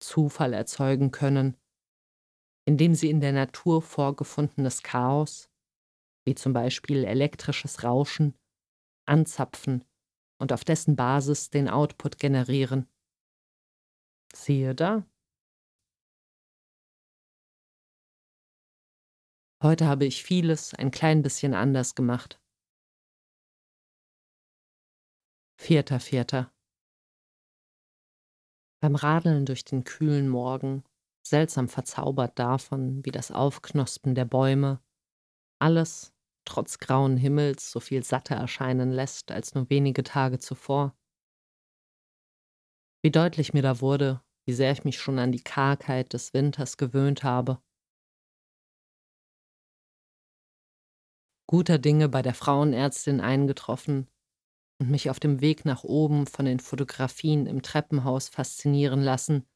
Zufall 0.00 0.54
erzeugen 0.54 1.10
können, 1.10 1.58
indem 2.64 2.94
sie 2.94 3.10
in 3.10 3.20
der 3.20 3.32
Natur 3.32 3.82
vorgefundenes 3.82 4.82
Chaos, 4.82 5.50
wie 6.28 6.34
zum 6.34 6.52
Beispiel 6.52 7.04
elektrisches 7.04 7.84
Rauschen, 7.84 8.36
anzapfen 9.06 9.82
und 10.38 10.52
auf 10.52 10.62
dessen 10.62 10.94
Basis 10.94 11.48
den 11.48 11.70
Output 11.70 12.18
generieren. 12.18 12.86
Siehe 14.34 14.74
da. 14.74 15.08
Heute 19.62 19.86
habe 19.86 20.04
ich 20.04 20.22
vieles 20.22 20.74
ein 20.74 20.90
klein 20.90 21.22
bisschen 21.22 21.54
anders 21.54 21.94
gemacht. 21.94 22.38
Vierter, 25.58 25.98
vierter. 25.98 26.52
Beim 28.80 28.94
Radeln 28.94 29.46
durch 29.46 29.64
den 29.64 29.84
kühlen 29.84 30.28
Morgen, 30.28 30.84
seltsam 31.26 31.68
verzaubert 31.68 32.38
davon, 32.38 33.02
wie 33.06 33.12
das 33.12 33.32
Aufknospen 33.32 34.14
der 34.14 34.26
Bäume, 34.26 34.80
alles 35.58 36.14
trotz 36.48 36.78
grauen 36.78 37.16
Himmels 37.16 37.70
so 37.70 37.80
viel 37.80 38.02
satter 38.02 38.36
erscheinen 38.36 38.90
lässt 38.90 39.30
als 39.30 39.54
nur 39.54 39.70
wenige 39.70 40.02
Tage 40.02 40.38
zuvor. 40.38 40.96
Wie 43.02 43.10
deutlich 43.10 43.52
mir 43.52 43.62
da 43.62 43.80
wurde, 43.80 44.22
wie 44.46 44.52
sehr 44.52 44.72
ich 44.72 44.84
mich 44.84 44.98
schon 44.98 45.18
an 45.18 45.30
die 45.32 45.42
Kargheit 45.42 46.12
des 46.12 46.34
Winters 46.34 46.76
gewöhnt 46.76 47.22
habe 47.22 47.60
guter 51.48 51.78
Dinge 51.78 52.08
bei 52.10 52.20
der 52.22 52.34
Frauenärztin 52.34 53.20
eingetroffen 53.20 54.06
und 54.80 54.90
mich 54.90 55.10
auf 55.10 55.18
dem 55.18 55.40
Weg 55.40 55.64
nach 55.64 55.82
oben 55.82 56.26
von 56.26 56.44
den 56.44 56.60
Fotografien 56.60 57.46
im 57.46 57.62
Treppenhaus 57.62 58.28
faszinieren 58.28 59.02
lassen, 59.02 59.48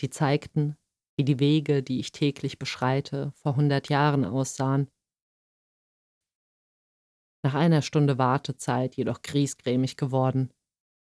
die 0.00 0.10
zeigten, 0.10 0.76
wie 1.16 1.24
die 1.24 1.40
Wege, 1.40 1.82
die 1.82 2.00
ich 2.00 2.12
täglich 2.12 2.58
beschreite, 2.58 3.32
vor 3.34 3.56
hundert 3.56 3.88
Jahren 3.88 4.26
aussahen. 4.26 4.88
Nach 7.44 7.54
einer 7.54 7.82
Stunde 7.82 8.18
Wartezeit 8.18 8.94
jedoch 8.96 9.22
griesgrämig 9.22 9.96
geworden 9.96 10.52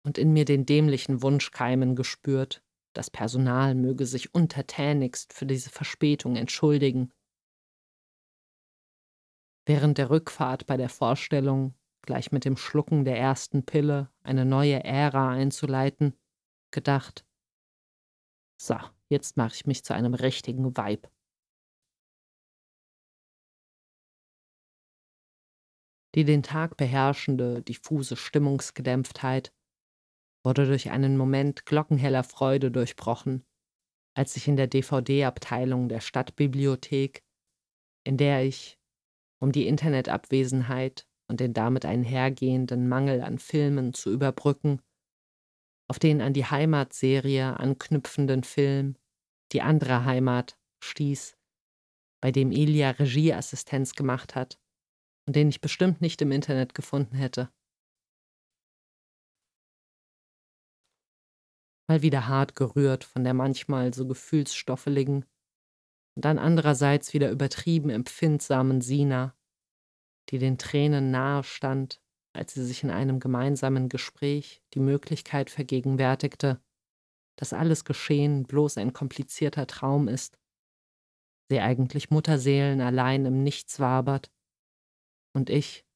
und 0.05 0.19
in 0.19 0.33
mir 0.33 0.45
den 0.45 0.67
dämlichen 0.67 1.23
Wunsch 1.23 1.51
keimen 1.51 1.97
gespürt, 1.97 2.63
das 2.95 3.11
Personal 3.11 3.75
möge 3.75 4.07
sich 4.07 4.35
untertänigst 4.35 5.33
für 5.33 5.47
diese 5.47 5.71
Verspätung 5.71 6.37
entschuldigen 6.37 7.13
während 9.69 9.99
der 9.99 10.09
Rückfahrt 10.09 10.67
bei 10.67 10.79
der 10.79 10.89
Vorstellung, 10.89 11.75
gleich 12.03 12.33
mit 12.33 12.47
dem 12.47 12.57
Schlucken 12.57 13.05
der 13.05 13.19
ersten 13.19 13.67
Pille 13.67 14.11
eine 14.23 14.47
neue 14.47 14.83
Ära 14.83 15.29
einzuleiten, 15.29 16.19
gedacht, 16.71 17.27
so, 18.61 18.77
jetzt 19.11 19.37
mache 19.37 19.55
ich 19.55 19.67
mich 19.67 19.85
zu 19.85 19.95
einem 19.95 20.15
richtigen 20.15 20.77
Weib. 20.77 21.11
Die 26.19 26.25
den 26.25 26.43
Tag 26.43 26.77
beherrschende, 26.77 27.63
diffuse 27.63 28.17
Stimmungsgedämpftheit 28.17 29.53
wurde 30.45 30.67
durch 30.67 30.91
einen 30.91 31.17
Moment 31.17 31.65
glockenheller 31.65 32.25
Freude 32.25 32.73
durchbrochen, 32.73 33.45
als 34.17 34.37
ich 34.37 34.49
in 34.49 34.57
der 34.57 34.67
DVD-Abteilung 34.67 35.89
der 35.89 36.01
Stadtbibliothek, 36.01 37.23
in 38.05 38.17
der 38.17 38.43
ich, 38.43 38.81
um 39.41 39.53
die 39.53 39.69
Internetabwesenheit 39.69 41.07
und 41.29 41.39
den 41.39 41.53
damit 41.55 41.85
einhergehenden 41.85 42.89
Mangel 42.89 43.21
an 43.21 43.39
Filmen 43.39 43.95
zu 43.95 44.11
überbrücken, 44.11 44.83
auf 45.87 46.01
den 46.01 46.21
an 46.21 46.33
die 46.33 46.47
Heimatserie 46.47 47.61
anknüpfenden 47.61 48.43
Film 48.43 48.97
Die 49.53 49.63
andere 49.63 50.05
Heimat 50.05 50.59
stieß, 50.83 51.39
bei 52.21 52.33
dem 52.33 52.51
Ilya 52.51 52.91
Regieassistenz 52.91 53.93
gemacht 53.93 54.35
hat 54.35 54.59
und 55.29 55.37
den 55.37 55.51
ich 55.51 55.61
bestimmt 55.61 56.01
nicht 56.01 56.23
im 56.23 56.33
Internet 56.33 56.75
gefunden 56.75 57.15
hätte. 57.15 57.51
Mal 61.87 62.01
wieder 62.01 62.29
hart 62.29 62.57
gerührt 62.57 63.05
von 63.05 63.25
der 63.25 63.35
manchmal 63.35 63.93
so 63.93 64.07
gefühlsstoffeligen 64.07 65.27
und 66.17 66.25
dann 66.25 66.39
andererseits 66.39 67.13
wieder 67.13 67.31
übertrieben 67.31 67.91
empfindsamen 67.91 68.81
Sina, 68.81 69.37
die 70.31 70.39
den 70.39 70.57
Tränen 70.57 71.11
nahe 71.11 71.45
stand, 71.45 72.01
als 72.33 72.55
sie 72.55 72.65
sich 72.65 72.83
in 72.83 72.91
einem 72.91 73.21
gemeinsamen 73.21 73.91
Gespräch 73.91 74.63
die 74.73 74.81
Möglichkeit 74.81 75.51
vergegenwärtigte, 75.51 76.59
dass 77.37 77.53
alles 77.53 77.85
Geschehen 77.85 78.45
bloß 78.45 78.79
ein 78.79 78.95
komplizierter 78.95 79.67
Traum 79.67 80.09
ist, 80.09 80.39
sie 81.51 81.61
eigentlich 81.61 82.09
Mutterseelen 82.09 82.81
allein 82.81 83.27
im 83.27 83.43
Nichts 83.43 83.79
wabert 83.79 84.31
und 85.39 85.51
ich, 85.51 85.87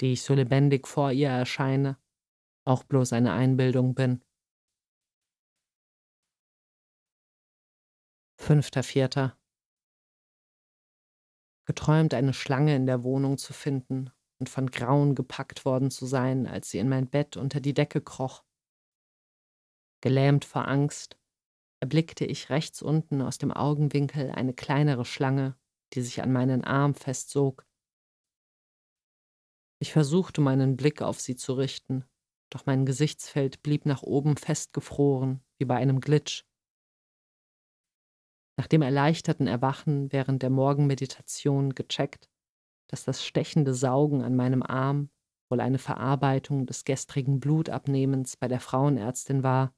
die 0.00 0.12
ich 0.12 0.22
so 0.22 0.34
lebendig 0.34 0.88
vor 0.88 1.12
ihr 1.12 1.28
erscheine, 1.28 1.98
auch 2.66 2.82
bloß 2.82 3.12
eine 3.12 3.32
Einbildung 3.32 3.94
bin. 3.94 4.24
Fünfter 8.36 8.82
Vierter. 8.82 9.38
Geträumt, 11.64 12.12
eine 12.12 12.34
Schlange 12.34 12.74
in 12.74 12.86
der 12.86 13.04
Wohnung 13.04 13.38
zu 13.38 13.52
finden 13.52 14.10
und 14.40 14.48
von 14.48 14.68
Grauen 14.68 15.14
gepackt 15.14 15.64
worden 15.64 15.92
zu 15.92 16.04
sein, 16.04 16.48
als 16.48 16.70
sie 16.70 16.78
in 16.78 16.88
mein 16.88 17.08
Bett 17.08 17.36
unter 17.36 17.60
die 17.60 17.72
Decke 17.72 18.00
kroch. 18.00 18.44
Gelähmt 20.00 20.44
vor 20.44 20.66
Angst 20.66 21.20
erblickte 21.80 22.24
ich 22.24 22.50
rechts 22.50 22.82
unten 22.82 23.22
aus 23.22 23.38
dem 23.38 23.52
Augenwinkel 23.52 24.32
eine 24.32 24.54
kleinere 24.54 25.04
Schlange, 25.04 25.56
die 25.92 26.02
sich 26.02 26.20
an 26.20 26.32
meinen 26.32 26.64
Arm 26.64 26.96
festsog 26.96 27.64
ich 29.82 29.92
versuchte 29.92 30.40
meinen 30.40 30.76
Blick 30.76 31.02
auf 31.02 31.20
sie 31.20 31.34
zu 31.34 31.54
richten, 31.54 32.04
doch 32.50 32.66
mein 32.66 32.86
Gesichtsfeld 32.86 33.64
blieb 33.64 33.84
nach 33.84 34.04
oben 34.04 34.36
festgefroren, 34.36 35.42
wie 35.58 35.64
bei 35.64 35.74
einem 35.74 36.00
Glitch. 36.00 36.44
Nach 38.56 38.68
dem 38.68 38.80
erleichterten 38.80 39.48
Erwachen 39.48 40.12
während 40.12 40.44
der 40.44 40.50
Morgenmeditation 40.50 41.74
gecheckt, 41.74 42.30
dass 42.86 43.02
das 43.02 43.24
stechende 43.24 43.74
Saugen 43.74 44.22
an 44.22 44.36
meinem 44.36 44.62
Arm 44.62 45.10
wohl 45.50 45.60
eine 45.60 45.78
Verarbeitung 45.78 46.64
des 46.64 46.84
gestrigen 46.84 47.40
Blutabnehmens 47.40 48.36
bei 48.36 48.46
der 48.46 48.60
Frauenärztin 48.60 49.42
war, 49.42 49.74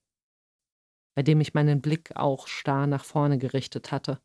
bei 1.17 1.23
dem 1.23 1.41
ich 1.41 1.55
meinen 1.55 1.81
Blick 1.81 2.15
auch 2.15 2.47
starr 2.47 2.87
nach 2.87 3.07
vorne 3.07 3.39
gerichtet 3.39 3.91
hatte. 3.91 4.21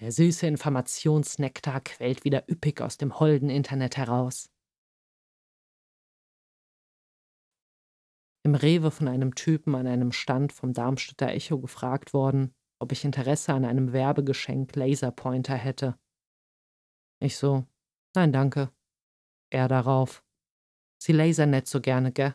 Der 0.00 0.12
süße 0.12 0.46
Informationsnektar 0.46 1.82
quellt 1.82 2.24
wieder 2.24 2.48
üppig 2.48 2.80
aus 2.80 2.96
dem 2.96 3.20
holden 3.20 3.50
Internet 3.50 3.98
heraus. 3.98 4.50
Im 8.42 8.54
Rewe 8.54 8.90
von 8.90 9.08
einem 9.08 9.34
Typen 9.34 9.74
an 9.74 9.86
einem 9.86 10.12
Stand 10.12 10.54
vom 10.54 10.72
Darmstädter 10.72 11.28
Echo 11.28 11.60
gefragt 11.60 12.14
worden, 12.14 12.54
ob 12.78 12.92
ich 12.92 13.04
Interesse 13.04 13.52
an 13.52 13.66
einem 13.66 13.92
Werbegeschenk 13.92 14.74
Laserpointer 14.74 15.54
hätte. 15.54 16.00
Ich 17.22 17.36
so, 17.36 17.66
nein, 18.14 18.32
danke. 18.32 18.72
Er 19.50 19.68
darauf. 19.68 20.24
Sie 20.96 21.12
lasern 21.12 21.50
nicht 21.50 21.66
so 21.66 21.82
gerne, 21.82 22.10
gell? 22.10 22.34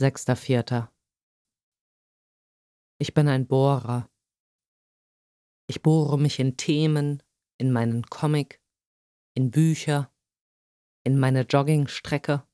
Sechster 0.00 0.36
Vierter. 0.36 0.90
Ich 2.98 3.12
bin 3.12 3.28
ein 3.28 3.46
Bohrer. 3.46 4.11
Ich 5.66 5.82
bohre 5.82 6.18
mich 6.18 6.38
in 6.38 6.56
Themen, 6.56 7.22
in 7.58 7.72
meinen 7.72 8.04
Comic, 8.04 8.60
in 9.34 9.50
Bücher, 9.50 10.12
in 11.04 11.18
meine 11.18 11.42
Joggingstrecke, 11.42 12.46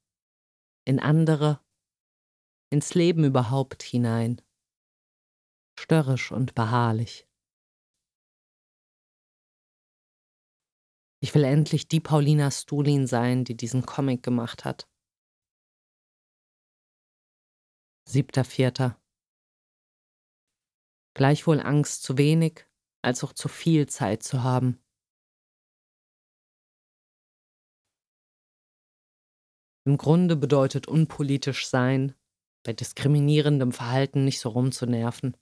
in 0.84 1.00
andere, 1.00 1.64
ins 2.70 2.94
Leben 2.94 3.24
überhaupt 3.24 3.82
hinein. 3.82 4.40
Störrisch 5.78 6.32
und 6.32 6.54
beharrlich. 6.54 7.26
Ich 11.20 11.34
will 11.34 11.44
endlich 11.44 11.88
die 11.88 12.00
Paulina 12.00 12.50
Stulin 12.50 13.06
sein, 13.06 13.44
die 13.44 13.56
diesen 13.56 13.84
Comic 13.84 14.22
gemacht 14.22 14.64
hat. 14.64 14.88
Siebter 18.08 18.44
Vierter. 18.44 19.02
Gleichwohl 21.14 21.60
Angst 21.60 22.04
zu 22.04 22.16
wenig, 22.16 22.67
als 23.02 23.24
auch 23.24 23.32
zu 23.32 23.48
viel 23.48 23.86
Zeit 23.88 24.22
zu 24.22 24.42
haben. 24.42 24.82
Im 29.86 29.96
Grunde 29.96 30.36
bedeutet 30.36 30.86
unpolitisch 30.86 31.66
sein, 31.66 32.14
bei 32.64 32.72
diskriminierendem 32.74 33.72
Verhalten 33.72 34.24
nicht 34.24 34.40
so 34.40 34.50
rumzunerven. 34.50 35.36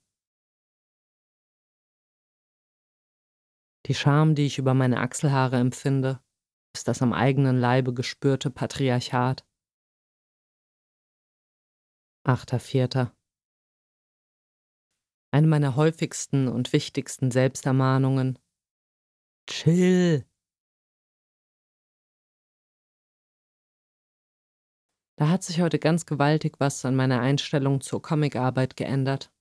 Die 3.87 3.93
Scham, 3.93 4.35
die 4.35 4.45
ich 4.45 4.57
über 4.57 4.73
meine 4.73 4.99
Achselhaare 4.99 5.57
empfinde, 5.57 6.21
ist 6.75 6.87
das 6.87 7.01
am 7.01 7.11
eigenen 7.11 7.59
Leibe 7.59 7.93
gespürte 7.93 8.49
Patriarchat. 8.51 9.45
Achter 12.23 12.59
Vierter. 12.59 13.16
Eine 15.37 15.45
meiner 15.45 15.75
häufigsten 15.75 16.47
und 16.47 16.73
wichtigsten 16.73 17.29
Selbstermahnungen. 17.29 18.39
Chill. 19.47 20.25
Da 25.15 25.29
hat 25.29 25.43
sich 25.43 25.61
heute 25.61 25.77
ganz 25.77 26.07
gewaltig 26.07 26.59
was 26.59 26.83
an 26.85 26.95
meiner 26.95 27.21
Einstellung 27.21 27.81
zur 27.81 28.01
Comicarbeit 28.01 28.75
geändert. 28.77 29.31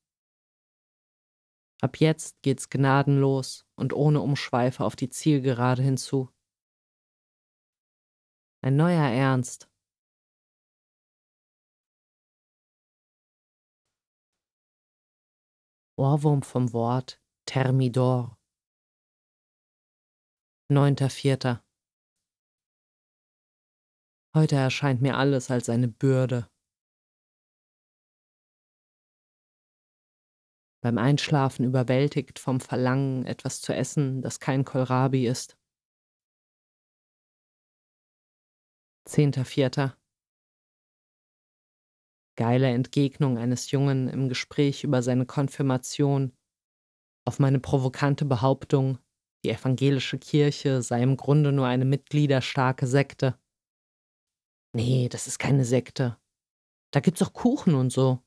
Ab 1.81 1.99
jetzt 1.99 2.43
geht's 2.43 2.69
gnadenlos 2.69 3.65
und 3.75 3.95
ohne 3.95 4.21
Umschweife 4.21 4.85
auf 4.85 4.97
die 4.97 5.09
Zielgerade 5.09 5.81
hinzu. 5.81 6.29
Ein 8.61 8.77
neuer 8.77 9.09
Ernst, 9.09 9.71
Ohrwurm 15.99 16.43
vom 16.43 16.75
Wort 16.75 17.23
Thermidor. 17.47 18.37
9.4. 20.71 21.63
Heute 24.35 24.57
erscheint 24.57 25.01
mir 25.01 25.17
alles 25.17 25.51
als 25.51 25.71
eine 25.71 25.89
Bürde. 25.89 26.51
Beim 30.83 30.99
Einschlafen 30.99 31.65
überwältigt 31.65 32.39
vom 32.39 32.61
Verlangen, 32.61 33.25
etwas 33.25 33.63
zu 33.63 33.75
essen, 33.75 34.21
das 34.21 34.39
kein 34.39 34.67
Kohlrabi 34.67 35.27
ist. 35.27 35.57
10.4 39.09 39.97
geile 42.37 42.69
Entgegnung 42.69 43.39
eines 43.39 43.71
Jungen 43.71 44.09
im 44.09 44.29
Gespräch 44.29 44.85
über 44.85 45.03
seine 45.03 45.27
Konfirmation, 45.27 46.33
auf 47.27 47.39
meine 47.39 47.61
provokante 47.61 48.25
Behauptung, 48.25 48.99
die 49.45 49.51
evangelische 49.51 50.19
Kirche 50.19 50.83
sei 50.83 51.03
im 51.03 51.17
Grunde 51.17 51.53
nur 51.53 51.67
eine 51.67 51.85
mitgliederstarke 51.85 52.87
Sekte. 52.87 53.39
Nee, 54.75 55.09
das 55.09 55.27
ist 55.27 55.39
keine 55.39 55.65
Sekte. 55.65 56.19
Da 56.93 57.01
gibt's 57.01 57.23
auch 57.23 57.33
Kuchen 57.35 57.75
und 57.77 57.91
so. 57.93 58.23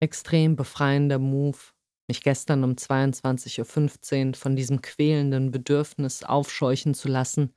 Extrem 0.00 0.56
befreiender 0.56 1.18
Move, 1.18 1.58
mich 2.08 2.22
gestern 2.22 2.64
um 2.64 2.72
22.15 2.72 4.28
Uhr 4.28 4.34
von 4.34 4.56
diesem 4.56 4.80
quälenden 4.80 5.50
Bedürfnis 5.50 6.22
aufscheuchen 6.22 6.94
zu 6.94 7.08
lassen, 7.08 7.54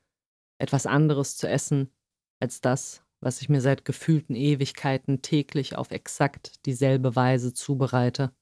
etwas 0.58 0.86
anderes 0.86 1.36
zu 1.36 1.48
essen 1.48 1.92
als 2.40 2.60
das, 2.60 3.04
was 3.20 3.42
ich 3.42 3.48
mir 3.48 3.60
seit 3.60 3.84
gefühlten 3.84 4.34
Ewigkeiten 4.34 5.22
täglich 5.22 5.76
auf 5.76 5.90
exakt 5.90 6.64
dieselbe 6.66 7.14
Weise 7.16 7.52
zubereite. 7.52 8.34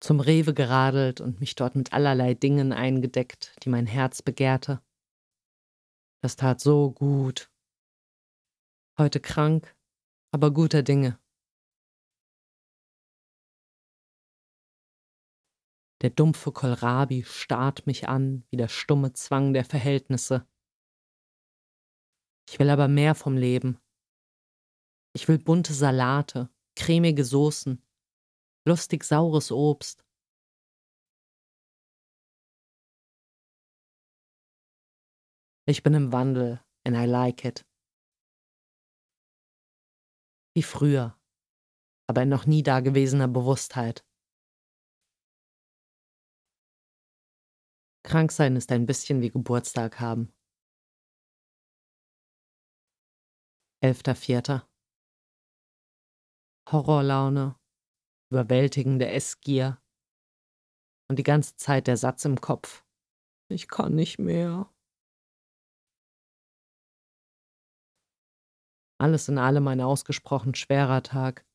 Zum 0.00 0.20
Rewe 0.20 0.54
geradelt 0.54 1.20
und 1.20 1.40
mich 1.40 1.54
dort 1.54 1.74
mit 1.74 1.92
allerlei 1.92 2.34
Dingen 2.34 2.72
eingedeckt, 2.72 3.56
die 3.64 3.68
mein 3.68 3.86
Herz 3.86 4.22
begehrte. 4.22 4.80
Das 6.20 6.36
tat 6.36 6.60
so 6.60 6.90
gut. 6.90 7.50
Heute 8.96 9.20
krank, 9.20 9.76
aber 10.32 10.52
guter 10.52 10.82
Dinge. 10.82 11.18
Der 16.00 16.10
dumpfe 16.10 16.52
Kohlrabi 16.52 17.24
starrt 17.24 17.86
mich 17.86 18.08
an 18.08 18.44
wie 18.50 18.56
der 18.56 18.68
stumme 18.68 19.12
Zwang 19.14 19.52
der 19.52 19.64
Verhältnisse. 19.64 20.46
Ich 22.48 22.58
will 22.58 22.70
aber 22.70 22.86
mehr 22.86 23.14
vom 23.14 23.36
Leben. 23.36 23.78
Ich 25.12 25.26
will 25.26 25.38
bunte 25.38 25.74
Salate, 25.74 26.50
cremige 26.76 27.24
Soßen, 27.24 27.82
lustig 28.64 29.02
saures 29.02 29.50
Obst. 29.50 30.04
Ich 35.66 35.82
bin 35.82 35.94
im 35.94 36.12
Wandel 36.12 36.64
and 36.86 36.96
I 36.96 37.04
like 37.04 37.44
it. 37.44 37.66
Wie 40.54 40.62
früher, 40.62 41.20
aber 42.06 42.22
in 42.22 42.30
noch 42.30 42.46
nie 42.46 42.62
dagewesener 42.62 43.28
Bewusstheit. 43.28 44.07
Krank 48.04 48.32
sein 48.32 48.56
ist 48.56 48.72
ein 48.72 48.86
bisschen 48.86 49.20
wie 49.20 49.30
Geburtstag 49.30 50.00
haben. 50.00 50.32
11.04. 53.84 54.66
Horrorlaune, 56.70 57.56
überwältigende 58.30 59.08
Essgier 59.08 59.80
und 61.08 61.18
die 61.18 61.22
ganze 61.22 61.56
Zeit 61.56 61.86
der 61.86 61.96
Satz 61.96 62.24
im 62.24 62.40
Kopf. 62.40 62.84
Ich 63.50 63.68
kann 63.68 63.94
nicht 63.94 64.18
mehr. 64.18 64.70
Alles 69.00 69.28
in 69.28 69.38
allem 69.38 69.68
ein 69.68 69.80
ausgesprochen 69.80 70.54
schwerer 70.54 71.02
Tag. 71.02 71.46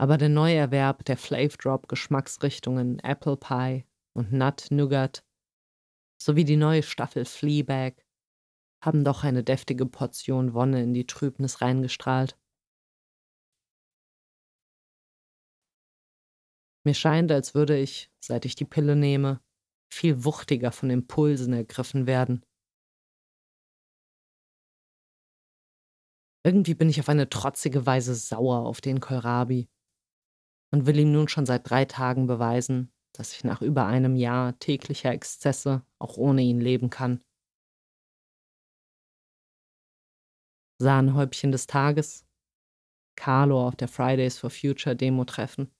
Aber 0.00 0.16
der 0.16 0.30
Neuerwerb 0.30 1.04
der 1.04 1.18
Flav 1.18 1.56
Drop 1.58 1.88
Geschmacksrichtungen 1.88 2.98
Apple 3.00 3.36
Pie 3.36 3.84
und 4.16 4.32
Nut 4.32 4.70
Nougat 4.70 5.27
sowie 6.20 6.44
die 6.44 6.56
neue 6.56 6.82
Staffel 6.82 7.24
Fleabag 7.24 8.04
haben 8.84 9.04
doch 9.04 9.24
eine 9.24 9.42
deftige 9.42 9.86
Portion 9.86 10.54
Wonne 10.54 10.82
in 10.82 10.94
die 10.94 11.06
Trübnis 11.06 11.60
reingestrahlt. 11.60 12.38
Mir 16.84 16.94
scheint, 16.94 17.30
als 17.32 17.54
würde 17.54 17.76
ich, 17.76 18.10
seit 18.20 18.44
ich 18.44 18.54
die 18.54 18.64
Pille 18.64 18.96
nehme, 18.96 19.42
viel 19.92 20.24
wuchtiger 20.24 20.72
von 20.72 20.90
Impulsen 20.90 21.52
ergriffen 21.52 22.06
werden. 22.06 22.44
Irgendwie 26.44 26.74
bin 26.74 26.88
ich 26.88 27.00
auf 27.00 27.08
eine 27.08 27.28
trotzige 27.28 27.84
Weise 27.84 28.14
sauer 28.14 28.66
auf 28.66 28.80
den 28.80 29.00
Kohlrabi 29.00 29.68
und 30.72 30.86
will 30.86 30.98
ihm 30.98 31.12
nun 31.12 31.28
schon 31.28 31.46
seit 31.46 31.68
drei 31.68 31.84
Tagen 31.84 32.26
beweisen, 32.26 32.92
dass 33.12 33.32
ich 33.32 33.44
nach 33.44 33.62
über 33.62 33.86
einem 33.86 34.16
Jahr 34.16 34.58
täglicher 34.58 35.12
Exzesse 35.12 35.84
auch 35.98 36.16
ohne 36.16 36.42
ihn 36.42 36.60
leben 36.60 36.90
kann. 36.90 37.22
Sahnehäubchen 40.80 41.50
des 41.50 41.66
Tages. 41.66 42.24
Carlo 43.16 43.66
auf 43.66 43.74
der 43.74 43.88
Fridays 43.88 44.38
for 44.38 44.50
Future 44.50 44.94
Demo 44.94 45.24
treffen. 45.24 45.74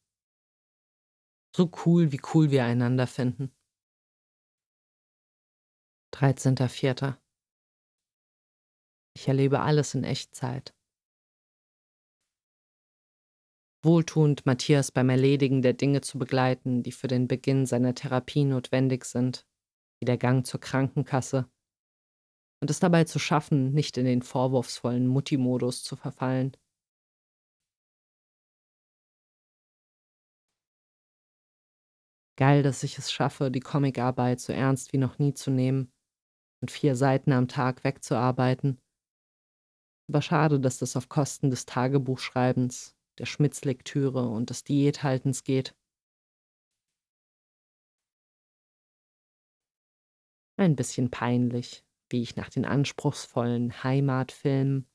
So 1.57 1.71
cool, 1.87 2.11
wie 2.13 2.21
cool 2.35 2.51
wir 2.51 2.65
einander 2.65 3.07
finden. 3.07 3.55
13.04. 6.15 7.17
Ich 9.15 9.29
erlebe 9.29 9.61
alles 9.61 9.95
in 9.95 10.05
Echtzeit. 10.05 10.78
Wohltuend 13.83 14.47
Matthias 14.47 14.91
beim 14.91 15.09
Erledigen 15.09 15.63
der 15.63 15.73
Dinge 15.73 16.01
zu 16.01 16.19
begleiten, 16.19 16.83
die 16.83 16.93
für 16.93 17.09
den 17.09 17.29
Beginn 17.29 17.67
seiner 17.67 17.95
Therapie 17.95 18.45
notwendig 18.45 19.05
sind, 19.05 19.47
wie 20.01 20.07
der 20.07 20.19
Gang 20.19 20.47
zur 20.47 20.61
Krankenkasse, 20.61 21.49
und 22.61 22.71
es 22.71 22.81
dabei 22.81 23.05
zu 23.05 23.19
schaffen, 23.19 23.73
nicht 23.73 23.97
in 23.97 24.05
den 24.05 24.23
vorwurfsvollen 24.23 25.07
Mutti-Modus 25.07 25.85
zu 25.85 25.95
verfallen. 25.97 26.57
Geil, 32.37 32.63
dass 32.63 32.83
ich 32.83 32.99
es 32.99 33.11
schaffe, 33.11 33.51
die 33.51 33.61
Comicarbeit 33.61 34.41
so 34.41 34.53
ernst 34.53 34.93
wie 34.93 34.99
noch 34.99 35.19
nie 35.19 35.35
zu 35.35 35.51
nehmen 35.51 35.93
und 36.61 36.71
vier 36.71 36.95
Seiten 36.95 37.33
am 37.33 37.49
Tag 37.49 37.85
wegzuarbeiten. 37.85 38.81
Aber 40.09 40.23
schade, 40.23 40.61
dass 40.61 40.79
das 40.79 40.97
auf 40.97 41.09
Kosten 41.09 41.51
des 41.51 41.67
Tagebuchschreibens 41.67 42.98
der 43.19 43.27
Schmitz-Lektüre 43.27 44.29
und 44.29 44.51
des 44.51 44.65
Diäthaltens 44.65 45.45
geht. 45.45 45.75
Ein 50.57 50.75
bisschen 50.77 51.11
peinlich, 51.11 51.85
wie 52.11 52.23
ich 52.23 52.37
nach 52.37 52.49
den 52.49 52.65
anspruchsvollen 52.65 53.83
Heimatfilmen 53.85 54.89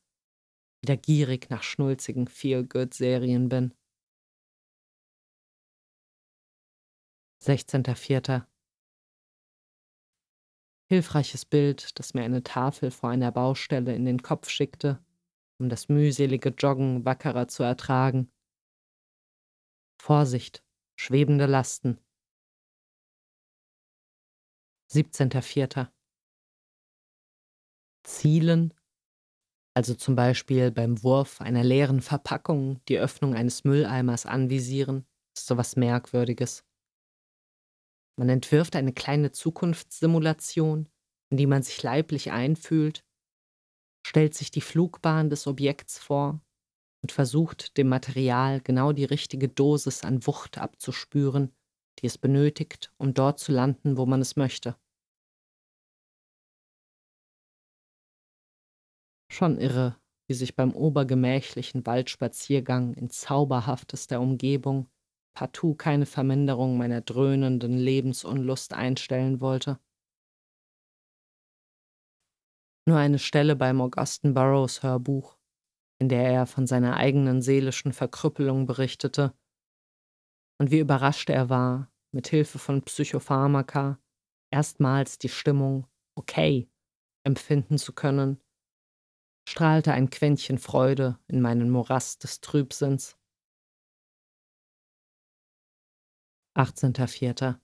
wieder 0.82 0.96
gierig 0.98 1.48
nach 1.48 1.62
schnulzigen 1.62 2.28
Feel-Good-Serien 2.28 3.48
bin. 3.48 3.74
16.04. 7.42 8.46
Hilfreiches 10.90 11.46
Bild, 11.46 11.98
das 11.98 12.12
mir 12.12 12.22
eine 12.24 12.42
Tafel 12.42 12.90
vor 12.90 13.10
einer 13.10 13.32
Baustelle 13.32 13.94
in 13.94 14.04
den 14.04 14.22
Kopf 14.22 14.50
schickte, 14.50 15.02
um 15.58 15.68
das 15.68 15.88
mühselige 15.88 16.50
Joggen 16.50 17.04
wackerer 17.04 17.48
zu 17.48 17.62
ertragen. 17.62 18.30
Vorsicht, 20.00 20.64
schwebende 20.98 21.46
Lasten. 21.46 21.98
17.04. 24.92 25.88
Zielen, 28.04 28.74
also 29.74 29.94
zum 29.94 30.14
Beispiel 30.14 30.70
beim 30.70 31.02
Wurf 31.02 31.40
einer 31.40 31.64
leeren 31.64 32.00
Verpackung 32.00 32.80
die 32.88 32.98
Öffnung 32.98 33.34
eines 33.34 33.64
Mülleimers 33.64 34.26
anvisieren, 34.26 35.06
ist 35.36 35.46
sowas 35.46 35.74
Merkwürdiges. 35.74 36.64
Man 38.16 38.28
entwirft 38.28 38.76
eine 38.76 38.92
kleine 38.92 39.32
Zukunftssimulation, 39.32 40.88
in 41.30 41.36
die 41.36 41.46
man 41.46 41.62
sich 41.64 41.82
leiblich 41.82 42.30
einfühlt 42.30 43.04
stellt 44.06 44.34
sich 44.34 44.50
die 44.50 44.60
Flugbahn 44.60 45.30
des 45.30 45.46
Objekts 45.46 45.98
vor 45.98 46.40
und 47.02 47.12
versucht 47.12 47.76
dem 47.76 47.88
Material 47.88 48.60
genau 48.60 48.92
die 48.92 49.04
richtige 49.04 49.48
Dosis 49.48 50.04
an 50.04 50.26
Wucht 50.26 50.58
abzuspüren, 50.58 51.52
die 52.00 52.06
es 52.06 52.18
benötigt, 52.18 52.92
um 52.98 53.14
dort 53.14 53.38
zu 53.38 53.52
landen, 53.52 53.96
wo 53.96 54.06
man 54.06 54.20
es 54.20 54.36
möchte. 54.36 54.76
Schon 59.30 59.58
irre, 59.58 59.96
wie 60.28 60.34
sich 60.34 60.56
beim 60.56 60.72
obergemächlichen 60.74 61.84
Waldspaziergang 61.84 62.94
in 62.94 63.10
zauberhaftester 63.10 64.20
Umgebung 64.20 64.88
partout 65.34 65.74
keine 65.74 66.06
Verminderung 66.06 66.78
meiner 66.78 67.00
dröhnenden 67.02 67.76
Lebensunlust 67.76 68.72
einstellen 68.72 69.40
wollte. 69.40 69.78
Nur 72.86 72.98
eine 72.98 73.18
Stelle 73.18 73.56
beim 73.56 73.80
Augustin 73.80 74.34
Burroughs 74.34 74.82
Hörbuch, 74.82 75.38
in 75.98 76.08
der 76.10 76.28
er 76.30 76.46
von 76.46 76.66
seiner 76.66 76.96
eigenen 76.96 77.40
seelischen 77.40 77.92
Verkrüppelung 77.94 78.66
berichtete 78.66 79.34
und 80.60 80.70
wie 80.70 80.80
überrascht 80.80 81.30
er 81.30 81.48
war, 81.48 81.90
mit 82.12 82.28
Hilfe 82.28 82.58
von 82.58 82.82
Psychopharmaka 82.82 83.98
erstmals 84.52 85.18
die 85.18 85.28
Stimmung 85.28 85.86
okay 86.16 86.70
empfinden 87.26 87.78
zu 87.78 87.94
können, 87.94 88.40
strahlte 89.48 89.92
ein 89.92 90.10
Quäntchen 90.10 90.58
Freude 90.58 91.18
in 91.26 91.40
meinen 91.40 91.70
Morast 91.70 92.22
des 92.22 92.40
Trübsinns. 92.40 93.18
18.04 96.56 97.58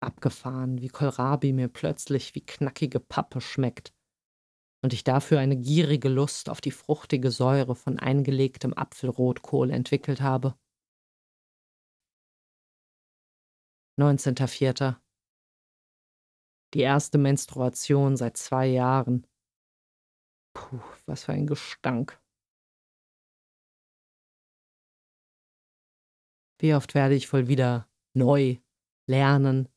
abgefahren, 0.00 0.80
wie 0.80 0.88
Kohlrabi 0.88 1.52
mir 1.52 1.68
plötzlich 1.68 2.34
wie 2.34 2.42
knackige 2.42 3.00
Pappe 3.00 3.40
schmeckt 3.40 3.92
und 4.82 4.92
ich 4.92 5.04
dafür 5.04 5.40
eine 5.40 5.56
gierige 5.56 6.08
Lust 6.08 6.48
auf 6.48 6.60
die 6.60 6.70
fruchtige 6.70 7.30
Säure 7.30 7.74
von 7.74 7.98
eingelegtem 7.98 8.72
Apfelrotkohl 8.74 9.70
entwickelt 9.70 10.20
habe. 10.20 10.58
19.04. 13.98 15.00
Die 16.74 16.80
erste 16.80 17.18
Menstruation 17.18 18.16
seit 18.16 18.36
zwei 18.36 18.66
Jahren. 18.66 19.26
Puh, 20.54 20.80
was 21.06 21.24
für 21.24 21.32
ein 21.32 21.46
Gestank. 21.46 22.20
Wie 26.60 26.74
oft 26.74 26.94
werde 26.94 27.14
ich 27.14 27.32
wohl 27.32 27.48
wieder 27.48 27.88
neu 28.14 28.58
lernen, 29.08 29.68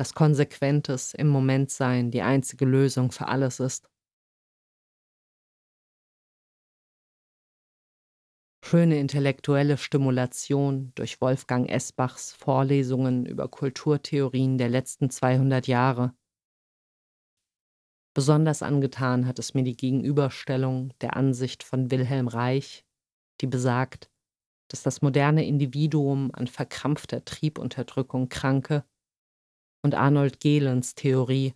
dass 0.00 0.14
konsequentes 0.14 1.12
im 1.12 1.28
Moment 1.28 1.70
sein 1.70 2.10
die 2.10 2.22
einzige 2.22 2.64
Lösung 2.64 3.12
für 3.12 3.28
alles 3.28 3.60
ist. 3.60 3.86
Schöne 8.64 8.98
intellektuelle 8.98 9.76
Stimulation 9.76 10.92
durch 10.94 11.20
Wolfgang 11.20 11.68
Esbachs 11.68 12.32
Vorlesungen 12.32 13.26
über 13.26 13.48
Kulturtheorien 13.48 14.56
der 14.56 14.70
letzten 14.70 15.10
200 15.10 15.66
Jahre. 15.66 16.14
Besonders 18.14 18.62
angetan 18.62 19.26
hat 19.26 19.38
es 19.38 19.52
mir 19.52 19.64
die 19.64 19.76
Gegenüberstellung 19.76 20.94
der 21.02 21.14
Ansicht 21.14 21.62
von 21.62 21.90
Wilhelm 21.90 22.28
Reich, 22.28 22.86
die 23.42 23.46
besagt, 23.46 24.10
dass 24.68 24.82
das 24.82 25.02
moderne 25.02 25.46
Individuum 25.46 26.30
an 26.32 26.46
verkrampfter 26.46 27.22
Triebunterdrückung 27.22 28.30
kranke, 28.30 28.86
und 29.82 29.94
Arnold 29.94 30.40
Gehlens 30.40 30.94
Theorie, 30.94 31.54